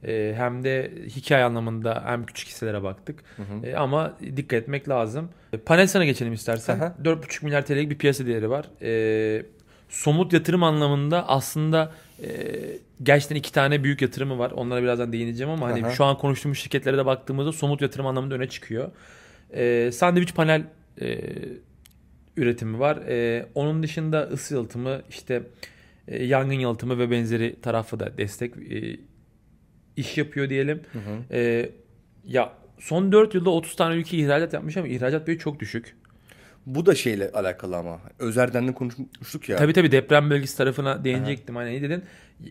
e, 0.06 0.34
hem 0.36 0.64
de 0.64 0.92
hikaye 1.16 1.44
anlamında 1.44 2.02
hem 2.06 2.26
küçük 2.26 2.48
hisselere 2.48 2.82
baktık. 2.82 3.24
E, 3.64 3.74
ama 3.76 4.18
dikkat 4.36 4.62
etmek 4.62 4.88
lazım. 4.88 5.28
E, 5.52 5.56
Panelsana 5.56 6.04
geçelim 6.04 6.32
istersen. 6.32 6.76
Aha. 6.78 6.94
4,5 7.04 7.44
milyar 7.44 7.66
TL'lik 7.66 7.90
bir 7.90 7.98
piyasa 7.98 8.26
değeri 8.26 8.50
var. 8.50 8.66
E, 8.82 9.42
somut 9.88 10.32
yatırım 10.32 10.62
anlamında 10.62 11.28
aslında 11.28 11.92
e, 12.22 12.28
gerçekten 13.02 13.36
iki 13.36 13.52
tane 13.52 13.84
büyük 13.84 14.02
yatırımı 14.02 14.38
var. 14.38 14.50
Onlara 14.50 14.82
birazdan 14.82 15.12
değineceğim 15.12 15.52
ama 15.52 15.68
hani 15.68 15.86
Aha. 15.86 15.90
şu 15.90 16.04
an 16.04 16.18
konuştuğumuz 16.18 16.58
şirketlere 16.58 16.98
de 16.98 17.06
baktığımızda 17.06 17.52
somut 17.52 17.80
yatırım 17.82 18.06
anlamında 18.06 18.34
öne 18.34 18.48
çıkıyor. 18.48 18.90
E, 19.50 19.90
sandviç 19.92 20.34
panel 20.34 20.64
e, 21.00 21.18
üretimi 22.36 22.78
var. 22.78 22.96
E, 22.96 23.46
onun 23.54 23.82
dışında 23.82 24.22
ısı 24.22 24.54
yalıtımı, 24.54 25.02
işte 25.10 25.42
e, 26.08 26.24
yangın 26.24 26.54
yalıtımı 26.54 26.98
ve 26.98 27.10
benzeri 27.10 27.60
tarafı 27.62 28.00
da 28.00 28.18
destek 28.18 28.56
e, 28.56 28.96
iş 29.96 30.18
yapıyor 30.18 30.50
diyelim. 30.50 30.82
E, 31.30 31.70
ya 32.24 32.52
son 32.78 33.12
4 33.12 33.34
yılda 33.34 33.50
30 33.50 33.76
tane 33.76 33.94
ülke 33.94 34.16
ihracat 34.16 34.52
yapmış 34.52 34.76
ama 34.76 34.88
ihracat 34.88 35.26
boyu 35.26 35.38
çok 35.38 35.60
düşük. 35.60 35.96
Bu 36.66 36.86
da 36.86 36.94
şeyle 36.94 37.30
alakalı 37.30 37.76
ama. 37.76 38.00
Özer'den 38.18 38.68
de 38.68 38.74
konuşmuştuk 38.74 39.48
ya. 39.48 39.56
Tabii 39.56 39.72
tabii 39.72 39.92
deprem 39.92 40.30
bölgesi 40.30 40.56
tarafına 40.56 41.04
değinecektim. 41.04 41.56
Hani 41.56 41.72
ne 41.72 41.82
dedin? 41.82 42.02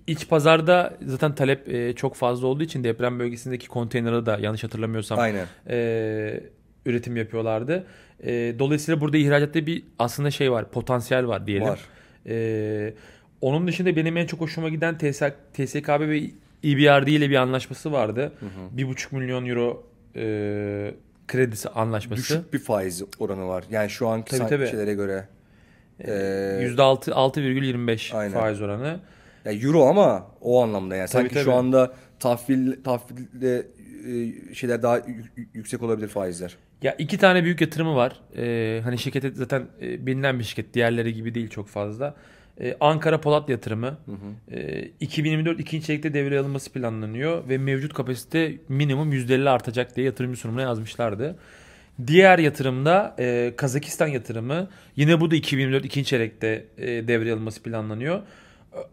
İç 0.07 0.29
pazarda 0.29 0.97
zaten 1.05 1.35
talep 1.35 1.69
e, 1.69 1.93
çok 1.95 2.15
fazla 2.15 2.47
olduğu 2.47 2.63
için 2.63 2.83
deprem 2.83 3.19
bölgesindeki 3.19 3.67
konteynere 3.67 4.25
da 4.25 4.37
yanlış 4.41 4.63
hatırlamıyorsam 4.63 5.19
Aynen. 5.19 5.45
e, 5.69 6.43
üretim 6.85 7.17
yapıyorlardı. 7.17 7.85
E, 8.23 8.55
dolayısıyla 8.59 9.01
burada 9.01 9.17
ihracatta 9.17 9.65
bir 9.65 9.83
aslında 9.99 10.31
şey 10.31 10.51
var, 10.51 10.71
potansiyel 10.71 11.27
var 11.27 11.47
diyelim. 11.47 11.67
Var. 11.67 11.79
E, 12.27 12.93
onun 13.41 13.67
dışında 13.67 13.95
benim 13.95 14.17
en 14.17 14.25
çok 14.25 14.41
hoşuma 14.41 14.69
giden 14.69 14.97
TS, 14.97 15.21
TSKB 15.53 15.99
ve 15.99 16.21
EBRD 16.63 17.07
ile 17.07 17.29
bir 17.29 17.35
anlaşması 17.35 17.91
vardı. 17.91 18.31
Bir 18.71 18.87
buçuk 18.87 19.11
milyon 19.11 19.45
euro 19.45 19.87
e, 20.15 20.93
kredisi 21.27 21.69
anlaşması. 21.69 22.21
Düşük 22.21 22.53
bir 22.53 22.59
faiz 22.59 23.03
oranı 23.19 23.47
var. 23.47 23.63
Yani 23.69 23.89
şu 23.89 24.07
anki 24.07 24.37
Tabii, 24.37 24.49
tabii. 24.49 24.67
şeylere 24.67 24.93
göre. 24.93 25.27
Ee, 25.99 26.11
%6 26.61 27.11
6,25 27.11 28.15
Aynen. 28.15 28.33
faiz 28.33 28.61
oranı. 28.61 28.99
ya 29.45 29.51
euro 29.51 29.85
ama 29.87 30.27
o 30.41 30.63
anlamda 30.63 30.95
yani. 30.95 31.07
Tabii, 31.07 31.21
Sanki 31.21 31.33
tabii. 31.33 31.43
şu 31.43 31.53
anda 31.53 31.93
tahvil 32.19 32.83
tahvilde 32.83 33.67
e, 34.07 34.53
şeyler 34.53 34.83
daha 34.83 35.01
yüksek 35.53 35.83
olabilir 35.83 36.07
faizler. 36.07 36.57
Ya 36.81 36.95
iki 36.97 37.17
tane 37.17 37.43
büyük 37.43 37.61
yatırımı 37.61 37.95
var. 37.95 38.21
Ee, 38.37 38.81
hani 38.83 38.97
şirket 38.97 39.35
zaten 39.37 39.63
e, 39.81 40.05
bilinen 40.05 40.39
bir 40.39 40.43
şirket. 40.43 40.73
Diğerleri 40.73 41.13
gibi 41.13 41.35
değil 41.35 41.49
çok 41.49 41.67
fazla. 41.67 42.15
Ee, 42.61 42.77
Ankara 42.79 43.21
Polat 43.21 43.49
yatırımı. 43.49 43.97
Ee, 44.51 44.91
2024 44.99 45.59
ikinci 45.59 45.85
çeyrekte 45.85 46.13
devreye 46.13 46.39
alınması 46.39 46.71
planlanıyor 46.73 47.49
ve 47.49 47.57
mevcut 47.57 47.93
kapasite 47.93 48.57
minimum 48.69 49.13
%50 49.13 49.49
artacak 49.49 49.95
diye 49.95 50.05
yatırımcı 50.05 50.39
sunumuna 50.39 50.61
yazmışlardı. 50.61 51.35
Diğer 52.07 52.39
yatırımda 52.39 53.15
e, 53.19 53.53
Kazakistan 53.57 54.07
yatırımı. 54.07 54.69
Yine 54.95 55.21
bu 55.21 55.31
da 55.31 55.35
2024 55.35 55.85
ikinci 55.85 56.09
çeyrekte 56.09 56.65
e, 56.77 56.87
devreye 56.87 57.33
alınması 57.33 57.63
planlanıyor. 57.63 58.21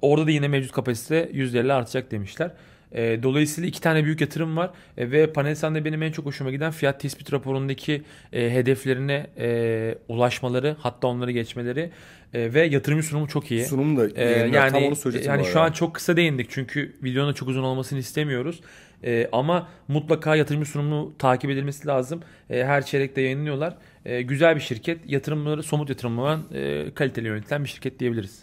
Orada 0.02 0.26
da 0.26 0.30
yine 0.30 0.48
mevcut 0.48 0.72
kapasite 0.72 1.30
%50 1.32 1.72
artacak 1.72 2.10
demişler. 2.10 2.50
E, 2.92 3.22
dolayısıyla 3.22 3.68
iki 3.68 3.80
tane 3.80 4.04
büyük 4.04 4.20
yatırım 4.20 4.56
var 4.56 4.70
E, 4.96 5.10
ve 5.10 5.32
Panelsan'da 5.32 5.84
benim 5.84 6.02
en 6.02 6.12
çok 6.12 6.26
hoşuma 6.26 6.50
giden 6.50 6.70
fiyat 6.70 7.00
tespit 7.00 7.32
raporundaki 7.32 8.02
e, 8.32 8.50
hedeflerine 8.50 9.26
e, 9.38 9.94
ulaşmaları 10.08 10.76
hatta 10.78 11.06
onları 11.06 11.30
geçmeleri 11.30 11.90
e, 12.34 12.54
ve 12.54 12.66
yatırımcı 12.66 13.06
sunumu 13.06 13.28
çok 13.28 13.50
iyi. 13.50 13.64
Sunum 13.64 13.96
da 13.96 14.20
yayınlar. 14.20 14.58
yani 14.58 14.72
tam 14.72 14.84
onu 14.84 14.96
söyleyecektim 14.96 15.34
yani 15.34 15.52
şu 15.52 15.60
an 15.60 15.72
çok 15.72 15.94
kısa 15.94 16.16
değindik 16.16 16.46
çünkü 16.50 16.96
videonun 17.02 17.30
da 17.30 17.34
çok 17.34 17.48
uzun 17.48 17.62
olmasını 17.62 17.98
istemiyoruz. 17.98 18.60
Ee, 19.04 19.28
ama 19.32 19.68
mutlaka 19.88 20.36
yatırımcı 20.36 20.70
sunumunu 20.70 21.12
takip 21.18 21.50
edilmesi 21.50 21.86
lazım. 21.88 22.20
Ee, 22.50 22.64
her 22.64 22.86
çeyrekte 22.86 23.20
yayınlıyorlar. 23.20 23.74
Ee, 24.04 24.22
güzel 24.22 24.56
bir 24.56 24.60
şirket. 24.60 24.98
Yatırımları 25.06 25.62
somut 25.62 25.88
yatırımlanan 25.88 26.42
e, 26.54 26.94
kaliteli 26.94 27.26
yönetilen 27.26 27.64
bir 27.64 27.68
şirket 27.68 28.00
diyebiliriz. 28.00 28.42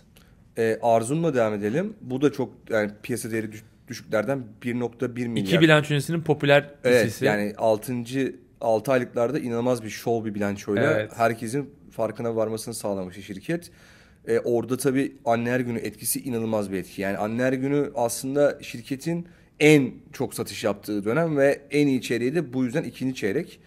E, 0.58 0.80
Arzum'la 0.82 1.34
devam 1.34 1.54
edelim. 1.54 1.94
Bu 2.02 2.22
da 2.22 2.32
çok 2.32 2.54
yani 2.70 2.92
piyasa 3.04 3.32
değeri 3.32 3.52
düşüklerden 3.88 4.44
1.1 4.62 5.28
milyar. 5.28 5.46
İki 5.48 5.62
bilanço 5.62 5.94
öncesinin 5.94 6.22
popüler 6.22 6.70
Evet 6.84 7.06
hissesi. 7.06 7.26
yani 7.26 7.54
6. 7.58 7.94
6 8.62 8.92
aylıklarda 8.92 9.40
inanılmaz 9.40 9.84
bir 9.84 9.90
şov 9.90 10.26
bir 10.26 10.34
bilançoyla 10.36 10.92
Evet. 10.94 11.12
herkesin 11.16 11.70
farkına 11.92 12.36
varmasını 12.36 12.74
sağlamış 12.74 13.26
şirket. 13.26 13.72
Ee, 14.28 14.40
orada 14.40 14.78
tabii 14.78 15.16
anneler 15.26 15.60
günü 15.60 15.80
etkisi 15.80 16.22
inanılmaz 16.24 16.72
bir 16.72 16.78
etki. 16.78 17.02
Yani 17.02 17.18
anneler 17.18 17.54
günü 17.54 17.92
aslında 17.96 18.58
şirketin 18.62 19.28
en 19.60 19.92
çok 20.14 20.34
satış 20.34 20.64
yaptığı 20.64 21.06
dönem 21.06 21.38
ve 21.38 21.62
en 21.72 21.88
iyi 21.88 22.02
çeyreği 22.02 22.36
de 22.36 22.54
bu 22.54 22.64
yüzden 22.64 22.84
ikinci 22.84 23.16
çeyrek. 23.16 23.60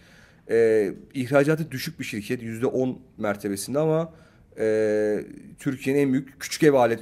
Ee, 0.49 0.91
ihracatı 1.13 1.71
düşük 1.71 1.99
bir 1.99 2.05
şirket 2.05 2.43
%10 2.43 2.95
mertebesinde 3.17 3.79
ama 3.79 4.13
e, 4.59 5.19
Türkiye'nin 5.59 5.99
en 6.01 6.13
büyük 6.13 6.39
küçük 6.39 6.63
ev 6.63 6.73
alet 6.73 6.99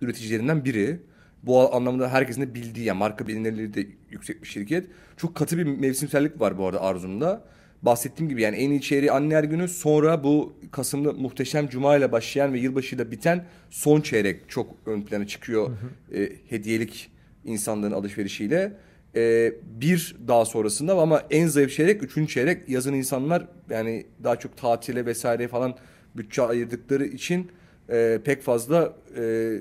üreticilerinden 0.00 0.64
biri. 0.64 0.98
Bu 1.46 1.74
anlamda 1.74 2.08
herkesin 2.08 2.42
de 2.42 2.54
bildiği 2.54 2.84
yani 2.86 2.98
marka 2.98 3.26
bilinirliği 3.26 3.74
de 3.74 3.86
yüksek 4.10 4.42
bir 4.42 4.48
şirket. 4.48 4.86
Çok 5.16 5.34
katı 5.34 5.58
bir 5.58 5.64
mevsimsellik 5.64 6.40
var 6.40 6.58
bu 6.58 6.66
arada 6.66 6.82
Arzum'da. 6.82 7.44
bahsettiğim 7.82 8.28
gibi 8.30 8.42
yani 8.42 8.56
en 8.56 8.70
iyi 8.70 8.80
çeyreği 8.80 9.12
Anneler 9.12 9.44
Günü 9.44 9.68
sonra 9.68 10.24
bu 10.24 10.52
Kasım'da 10.70 11.12
muhteşem 11.12 11.68
Cuma 11.68 11.96
ile 11.96 12.12
başlayan 12.12 12.52
ve 12.52 12.58
yılbaşıyla 12.58 13.10
biten 13.10 13.44
son 13.70 14.00
çeyrek 14.00 14.48
çok 14.48 14.74
ön 14.86 15.02
plana 15.02 15.26
çıkıyor 15.26 15.70
e, 16.14 16.32
hediyelik 16.48 17.10
insanların 17.44 17.92
alışverişiyle. 17.92 18.72
E, 19.16 19.52
bir 19.80 20.16
daha 20.28 20.44
sonrasında 20.44 20.98
ama 20.98 21.22
en 21.30 21.46
zayıf 21.46 21.72
çeyrek 21.72 22.02
üçüncü 22.02 22.32
çeyrek 22.32 22.68
yazın 22.68 22.94
insanlar 22.94 23.46
yani 23.70 24.06
daha 24.24 24.36
çok 24.36 24.56
tatile 24.56 25.06
vesaire 25.06 25.48
falan 25.48 25.74
bütçe 26.16 26.42
ayırdıkları 26.42 27.06
için 27.06 27.50
e, 27.90 28.20
pek 28.24 28.42
fazla 28.42 28.96
e, 29.18 29.52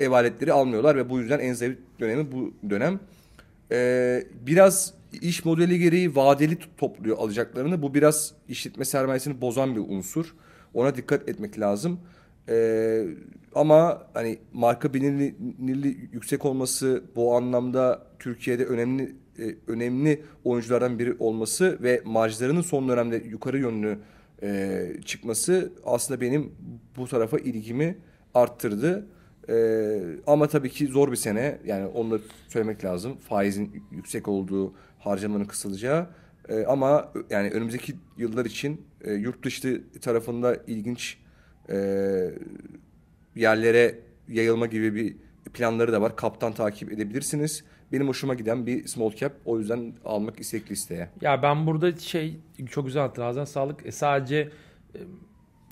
ev 0.00 0.10
aletleri 0.10 0.52
almıyorlar 0.52 0.96
ve 0.96 1.10
bu 1.10 1.18
yüzden 1.18 1.38
en 1.38 1.52
zayıf 1.52 1.78
dönemi 2.00 2.32
bu 2.32 2.54
dönem. 2.70 3.00
E, 3.72 4.22
biraz 4.46 4.94
iş 5.12 5.44
modeli 5.44 5.78
gereği 5.78 6.16
vadeli 6.16 6.58
topluyor 6.76 7.18
alacaklarını. 7.18 7.82
Bu 7.82 7.94
biraz 7.94 8.34
işletme 8.48 8.84
sermayesini 8.84 9.40
bozan 9.40 9.76
bir 9.76 9.80
unsur. 9.80 10.34
Ona 10.74 10.96
dikkat 10.96 11.28
etmek 11.28 11.60
lazım. 11.60 12.00
Ee, 12.48 13.04
ama 13.54 14.02
hani 14.14 14.38
marka 14.52 14.94
bilinirliği 14.94 16.10
yüksek 16.12 16.44
olması 16.44 17.04
bu 17.16 17.36
anlamda 17.36 18.02
Türkiye'de 18.18 18.64
önemli 18.64 19.14
e, 19.38 19.54
önemli 19.66 20.22
oyunculardan 20.44 20.98
biri 20.98 21.16
olması 21.18 21.78
ve 21.82 22.02
marjlarının 22.04 22.60
son 22.60 22.88
dönemde 22.88 23.16
yukarı 23.16 23.58
yönlü 23.58 23.98
e, 24.42 24.86
çıkması 25.04 25.72
aslında 25.84 26.20
benim 26.20 26.52
bu 26.96 27.06
tarafa 27.08 27.38
ilgimi 27.38 27.98
arttırdı. 28.34 29.06
E, 29.48 29.98
ama 30.26 30.48
tabii 30.48 30.70
ki 30.70 30.86
zor 30.86 31.10
bir 31.10 31.16
sene 31.16 31.58
yani 31.66 31.86
onu 31.86 32.10
da 32.10 32.18
söylemek 32.48 32.84
lazım. 32.84 33.16
Faizin 33.16 33.82
yüksek 33.90 34.28
olduğu, 34.28 34.74
harcamanın 34.98 35.44
kısılacağı. 35.44 36.06
E, 36.48 36.64
ama 36.64 37.12
yani 37.30 37.50
önümüzdeki 37.50 37.94
yıllar 38.16 38.44
için 38.44 38.86
e, 39.04 39.12
yurt 39.12 39.44
dışı 39.44 39.82
tarafında 40.00 40.56
ilginç 40.66 41.18
e, 41.70 41.76
yerlere 43.36 43.98
yayılma 44.28 44.66
gibi 44.66 44.94
bir 44.94 45.16
planları 45.52 45.92
da 45.92 46.02
var. 46.02 46.16
Kaptan 46.16 46.52
takip 46.52 46.92
edebilirsiniz. 46.92 47.64
Benim 47.92 48.08
hoşuma 48.08 48.34
giden 48.34 48.66
bir 48.66 48.86
small 48.86 49.10
cap. 49.10 49.32
O 49.44 49.58
yüzden 49.58 49.94
almak 50.04 50.40
istekli 50.40 50.70
listeye. 50.70 51.08
Ya 51.20 51.42
ben 51.42 51.66
burada 51.66 51.96
şey 51.96 52.40
çok 52.70 52.86
güzel 52.86 53.04
attın. 53.04 53.22
Ağzına 53.22 53.46
sağlık. 53.46 53.86
E, 53.86 53.92
sadece 53.92 54.36
e, 54.94 54.98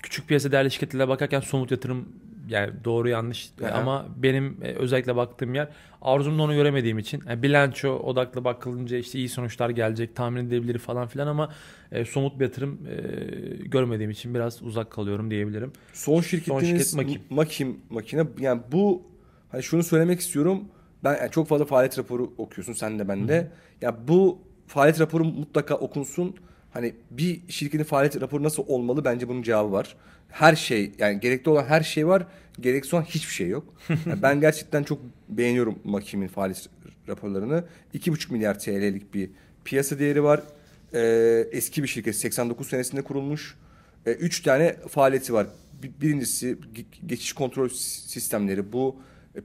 küçük 0.02 0.28
piyasa 0.28 0.52
değerli 0.52 0.70
şirketlere 0.70 1.08
bakarken 1.08 1.40
somut 1.40 1.70
yatırım 1.70 2.08
yani 2.48 2.72
doğru 2.84 3.08
yanlış 3.08 3.50
Aha. 3.64 3.70
ama 3.70 4.06
benim 4.16 4.58
e, 4.62 4.72
özellikle 4.72 5.16
baktığım 5.16 5.54
yer 5.54 5.68
arzumda 6.02 6.42
onu 6.42 6.54
göremediğim 6.54 6.98
için 6.98 7.22
yani 7.28 7.42
bilanço 7.42 7.96
odaklı 7.96 8.44
bakılınca 8.44 8.96
işte 8.96 9.18
iyi 9.18 9.28
sonuçlar 9.28 9.70
gelecek 9.70 10.16
tahmin 10.16 10.46
edilebilir 10.46 10.78
falan 10.78 11.06
filan 11.06 11.26
ama 11.26 11.52
e, 11.92 12.04
somut 12.04 12.38
bir 12.38 12.44
yatırım 12.44 12.78
e, 12.88 13.68
görmediğim 13.68 14.10
için 14.10 14.34
biraz 14.34 14.62
uzak 14.62 14.90
kalıyorum 14.90 15.30
diyebilirim. 15.30 15.72
Son 15.92 16.20
şirketiniz 16.20 16.60
Son 16.60 16.76
şirket 16.78 16.94
Makim. 16.94 17.22
Makim 17.30 17.80
makine 17.90 18.26
yani 18.38 18.60
bu 18.72 19.02
hani 19.48 19.62
şunu 19.62 19.82
söylemek 19.82 20.20
istiyorum 20.20 20.64
ben 21.04 21.16
yani 21.16 21.30
çok 21.30 21.48
fazla 21.48 21.64
faaliyet 21.64 21.98
raporu 21.98 22.32
okuyorsun 22.38 22.72
sen 22.72 22.98
de 22.98 23.08
ben 23.08 23.28
de. 23.28 23.52
Ya 23.82 24.08
bu 24.08 24.38
faaliyet 24.66 25.00
raporu 25.00 25.24
mutlaka 25.24 25.74
okunsun. 25.74 26.36
Hani 26.76 26.94
bir 27.10 27.40
şirketin 27.48 27.84
faaliyet 27.84 28.20
raporu 28.20 28.42
nasıl 28.42 28.64
olmalı 28.66 29.04
bence 29.04 29.28
bunun 29.28 29.42
cevabı 29.42 29.72
var 29.72 29.96
her 30.28 30.56
şey 30.56 30.92
yani 30.98 31.20
gerekli 31.20 31.50
olan 31.50 31.64
her 31.64 31.82
şey 31.82 32.06
var. 32.06 32.26
Gereksiz 32.60 32.94
olan 32.94 33.02
hiçbir 33.02 33.32
şey 33.34 33.48
yok. 33.48 33.74
Yani 33.88 34.22
ben 34.22 34.40
gerçekten 34.40 34.82
çok 34.82 34.98
beğeniyorum 35.28 35.78
Makim'in 35.84 36.28
faaliyet 36.28 36.68
raporlarını. 37.08 37.64
2,5 37.94 38.32
milyar 38.32 38.58
TL'lik 38.58 39.14
bir 39.14 39.30
piyasa 39.64 39.98
değeri 39.98 40.22
var. 40.22 40.42
Ee, 40.94 41.46
eski 41.52 41.82
bir 41.82 41.88
şirket 41.88 42.16
89 42.16 42.68
senesinde 42.68 43.02
kurulmuş. 43.02 43.54
Ee, 44.06 44.10
üç 44.10 44.42
tane 44.42 44.76
faaliyeti 44.88 45.32
var. 45.32 45.46
Birincisi 46.00 46.58
geçiş 47.06 47.32
kontrol 47.32 47.68
sistemleri. 47.68 48.72
Bu 48.72 48.96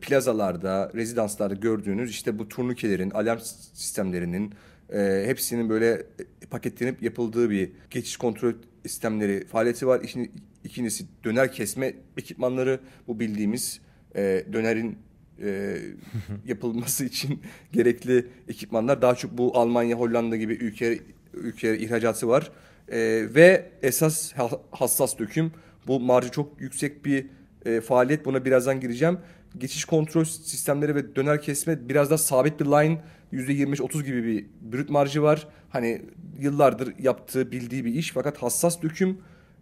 plazalarda, 0.01 0.91
rezidanslarda 0.95 1.53
gördüğünüz 1.53 2.11
işte 2.11 2.39
bu 2.39 2.49
turnukelerin, 2.49 3.11
alarm 3.11 3.39
sistemlerinin 3.73 4.53
e, 4.93 5.23
hepsinin 5.25 5.69
böyle 5.69 6.03
paketlenip 6.51 7.03
yapıldığı 7.03 7.49
bir 7.49 7.71
geçiş 7.89 8.17
kontrol 8.17 8.53
sistemleri 8.85 9.47
faaliyeti 9.47 9.87
var. 9.87 10.01
İşin 10.01 10.31
İkincisi 10.63 11.05
döner 11.23 11.51
kesme 11.51 11.93
ekipmanları 12.17 12.79
bu 13.07 13.19
bildiğimiz 13.19 13.81
e, 14.15 14.45
dönerin 14.53 14.97
e, 15.43 15.77
yapılması 16.45 17.05
için 17.05 17.41
gerekli 17.71 18.27
ekipmanlar. 18.47 19.01
Daha 19.01 19.15
çok 19.15 19.37
bu 19.37 19.57
Almanya, 19.57 19.99
Hollanda 19.99 20.35
gibi 20.35 20.53
ülke 20.53 20.99
ülke 21.33 21.77
ihracatı 21.77 22.27
var. 22.27 22.51
E, 22.89 22.99
ve 23.35 23.71
esas 23.81 24.33
hassas 24.71 25.19
döküm 25.19 25.51
bu 25.87 25.99
marjı 25.99 26.29
çok 26.31 26.61
yüksek 26.61 27.05
bir 27.05 27.25
e, 27.65 27.81
faaliyet. 27.81 28.25
Buna 28.25 28.45
birazdan 28.45 28.79
gireceğim. 28.79 29.17
Geçiş 29.57 29.85
kontrol 29.85 30.23
sistemleri 30.23 30.95
ve 30.95 31.15
döner 31.15 31.41
kesme 31.41 31.89
biraz 31.89 32.09
da 32.09 32.17
sabit 32.17 32.59
bir 32.59 32.65
line 32.65 33.01
%25-30 33.33 34.03
gibi 34.03 34.23
bir 34.23 34.45
brüt 34.71 34.89
marjı 34.89 35.21
var. 35.21 35.47
Hani 35.69 36.01
yıllardır 36.39 36.93
yaptığı, 36.99 37.51
bildiği 37.51 37.85
bir 37.85 37.93
iş 37.93 38.11
fakat 38.11 38.37
hassas 38.37 38.81
döküm 38.81 39.17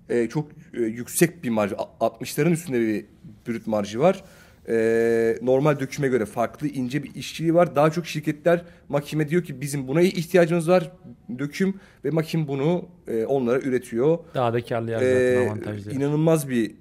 e, 0.10 0.30
çok 0.30 0.52
e, 0.74 0.82
yüksek 0.82 1.44
bir 1.44 1.50
marj. 1.50 1.72
60'ların 1.72 2.52
üstünde 2.52 2.80
bir 2.80 3.06
brüt 3.48 3.68
marjı 3.68 4.00
var. 4.00 4.24
E, 4.70 5.38
normal 5.42 5.80
döküme 5.80 6.08
göre 6.08 6.26
farklı 6.26 6.68
ince 6.68 7.04
bir 7.04 7.16
işçiliği 7.16 7.54
var. 7.54 7.76
Daha 7.76 7.92
çok 7.92 8.08
şirketler 8.08 8.66
makine 8.90 9.30
diyor 9.30 9.44
ki 9.44 9.62
bizim 9.62 9.88
buna 9.88 10.02
ihtiyacımız 10.02 10.70
var 10.70 10.92
döküm 11.40 11.80
ve 12.06 12.10
makin 12.10 12.48
bunu 12.48 12.86
e, 13.08 13.26
onlara 13.26 13.60
üretiyor. 13.60 14.20
Daha 14.36 14.54
da 14.54 14.66
karlı 14.66 14.92
yer 14.92 15.00
zaten 15.00 15.44
e, 15.44 15.48
avantajlı. 15.48 15.92
İnanılmaz 15.92 16.50
bir 16.50 16.72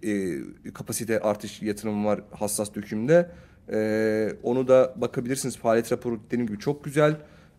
e, 0.66 0.72
kapasite 0.72 1.20
artış 1.20 1.62
yatırımı 1.62 2.06
var 2.06 2.20
hassas 2.30 2.74
dökümde. 2.74 3.30
E, 3.72 4.28
onu 4.42 4.68
da 4.68 4.94
bakabilirsiniz. 4.96 5.56
Faaliyet 5.56 5.92
raporu 5.92 6.20
dediğim 6.26 6.46
gibi 6.46 6.58
çok 6.58 6.84
güzel. 6.84 7.16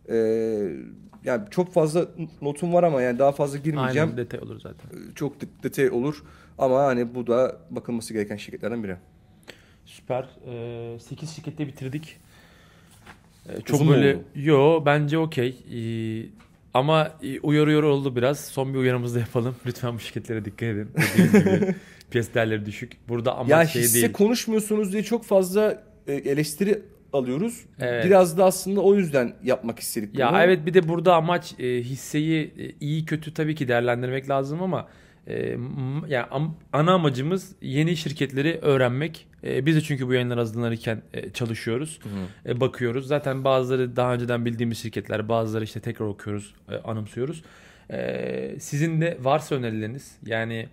Eee 0.10 0.72
yani 1.24 1.44
çok 1.50 1.74
fazla 1.74 2.08
notum 2.42 2.74
var 2.74 2.84
ama 2.84 3.02
yani 3.02 3.20
daha 3.20 3.32
fazla 3.32 3.58
girmeyeceğim. 3.58 4.10
Aynen 4.10 4.18
detay 4.18 4.40
olur 4.40 4.60
zaten. 4.60 4.90
Ee, 4.90 5.16
çok 5.16 5.34
detay 5.64 5.90
olur 5.90 6.24
ama 6.58 6.84
hani 6.84 7.16
bu 7.16 7.28
da 7.28 7.58
bakılması 7.70 8.14
gereken 8.14 8.38
şirketlerden 8.38 8.84
biri. 8.84 8.96
Süper. 9.86 10.26
Ee, 10.48 11.00
8 11.00 11.30
şirkette 11.30 11.68
bitirdik. 11.68 12.18
Ee, 13.50 13.62
çok 13.62 13.82
Uzun 13.82 13.94
böyle 13.94 14.18
yo 14.36 14.84
bence 14.86 15.18
okey. 15.18 15.58
Ee, 15.74 16.30
ama 16.74 17.12
e, 17.24 17.40
uyarıyor 17.40 17.84
oldu 17.84 18.16
biraz. 18.16 18.40
Son 18.40 18.74
bir 18.74 18.80
uyarımızı 18.80 19.16
da 19.16 19.20
yapalım. 19.20 19.56
Lütfen 19.66 19.96
bu 19.96 20.00
şirketlere 20.00 20.46
dikkat 20.46 20.64
edin. 20.64 20.90
gibi 21.18 21.76
piyasa 22.12 22.34
değerleri 22.34 22.66
düşük. 22.66 22.98
Burada 23.10 23.36
ama 23.36 23.50
ya 23.50 23.66
şey 23.66 23.94
değil. 23.94 24.04
Ya 24.04 24.12
konuşmuyorsunuz 24.12 24.94
diye 24.94 25.04
çok 25.04 25.26
fazla 25.26 25.72
e, 25.72 25.78
eleştiri 26.14 26.82
alıyoruz. 27.14 27.66
Evet. 27.80 28.06
Biraz 28.06 28.38
da 28.38 28.46
aslında 28.46 28.82
o 28.82 28.96
yüzden 28.96 29.34
yapmak 29.44 29.80
istedik 29.80 30.14
bunu. 30.14 30.22
Ya 30.22 30.44
evet 30.44 30.66
bir 30.66 30.74
de 30.74 30.88
burada 30.88 31.16
amaç 31.16 31.60
e, 31.60 31.66
hisseyi 31.66 32.54
e, 32.58 32.72
iyi 32.80 33.06
kötü 33.06 33.34
tabii 33.34 33.56
ki 33.56 33.68
değerlendirmek 33.68 34.30
lazım 34.30 34.62
ama 34.62 34.88
e, 35.28 35.58
yani 36.08 36.26
ana 36.74 36.94
amacımız 36.94 37.56
yeni 37.62 37.98
şirketleri 37.98 38.60
öğrenmek. 38.62 39.28
E, 39.44 39.66
biz 39.66 39.76
de 39.76 39.82
çünkü 39.82 40.08
bu 40.08 40.14
yayınlar 40.14 40.38
hazırlanırken 40.38 41.02
e, 41.14 41.30
çalışıyoruz. 41.30 42.00
E, 42.46 42.60
bakıyoruz. 42.60 43.08
Zaten 43.08 43.44
bazıları 43.44 43.96
daha 43.96 44.14
önceden 44.14 44.46
bildiğimiz 44.46 44.78
şirketler, 44.78 45.30
bazıları 45.30 45.64
işte 45.64 45.80
tekrar 45.80 46.06
okuyoruz, 46.06 46.54
e, 46.72 46.76
anımsıyoruz. 46.76 47.44
E, 47.92 48.56
sizin 48.60 49.02
de 49.02 49.18
varsa 49.22 49.56
önerileriniz 49.56 50.18
yani 50.26 50.70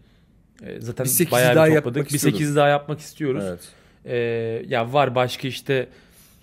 e, 0.62 0.80
zaten 0.80 1.06
bayağı 1.30 1.68
bir 1.68 1.74
topladık. 1.76 2.12
Bir 2.12 2.18
8 2.18 2.56
daha 2.56 2.68
yapmak 2.68 3.00
istiyoruz. 3.00 3.44
Evet. 3.48 3.72
E, 4.06 4.16
ya 4.68 4.92
var 4.92 5.14
başka 5.14 5.48
işte 5.48 5.88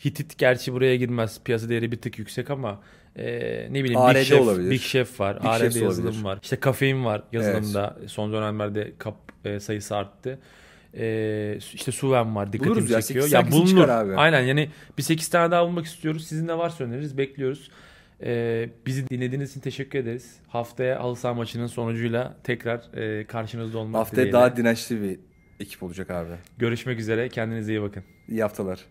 Hitit 0.06 0.38
gerçi 0.38 0.74
buraya 0.74 0.96
girmez. 0.96 1.40
Piyasa 1.44 1.70
değeri 1.70 1.92
bir 1.92 1.98
tık 1.98 2.20
yüksek 2.20 2.50
ama 2.50 2.80
e, 3.16 3.24
ne 3.72 3.84
bileyim 3.84 4.02
ARD 4.02 4.16
Big 4.16 4.24
Chef, 4.24 4.42
olabilir. 4.42 4.72
Big 4.72 4.82
Chef 4.82 5.20
var. 5.20 5.40
Big 5.40 5.46
ARD 5.46 5.64
yazılım 5.64 6.08
olabilir. 6.08 6.24
var. 6.24 6.40
İşte 6.44 6.56
kafein 6.56 7.06
var 7.06 7.24
yazılımda. 7.32 7.96
Evet. 8.00 8.12
Son 8.12 8.34
dönemlerde 8.34 8.92
kap 8.98 9.16
e, 9.46 9.60
sayısı 9.60 9.96
arttı. 9.96 10.40
E, 10.98 11.58
işte 11.74 11.92
Suven 11.92 12.36
var. 12.36 12.54
Dikkatimi 12.54 12.76
Buluruz 12.76 13.08
çekiyor. 13.08 13.30
Ya, 13.30 13.40
ya 13.40 13.52
bulunur. 13.52 13.90
Abi. 13.90 14.16
Aynen 14.16 14.42
yani 14.42 14.70
bir 14.98 15.04
8 15.04 15.28
tane 15.28 15.52
daha 15.52 15.66
bulmak 15.66 15.86
istiyoruz. 15.86 16.28
Sizin 16.28 16.48
de 16.48 16.58
varsa 16.58 16.84
öneririz. 16.84 17.18
Bekliyoruz. 17.18 17.70
Ee, 18.26 18.70
bizi 18.86 19.10
dinlediğiniz 19.10 19.52
için 19.52 19.60
teşekkür 19.60 20.00
ederiz. 20.00 20.36
Haftaya 20.48 21.00
halı 21.00 21.16
saha 21.16 21.34
maçının 21.34 21.68
sonucuyla 21.68 22.36
tekrar 22.44 22.98
e, 22.98 23.28
karşınızda 23.28 23.78
olmak 23.78 24.00
Haftaya 24.00 24.16
dileğiyle. 24.16 24.34
daha 24.34 24.58
dirençli 24.58 25.02
bir 25.02 25.20
ekip 25.64 25.84
olacak 25.84 26.12
abi. 26.12 26.34
Görüşmek 26.58 27.00
üzere. 27.00 27.30
Kendinize 27.30 27.72
iyi 27.72 27.82
bakın. 27.82 28.04
İyi 28.30 28.42
haftalar. 28.42 28.86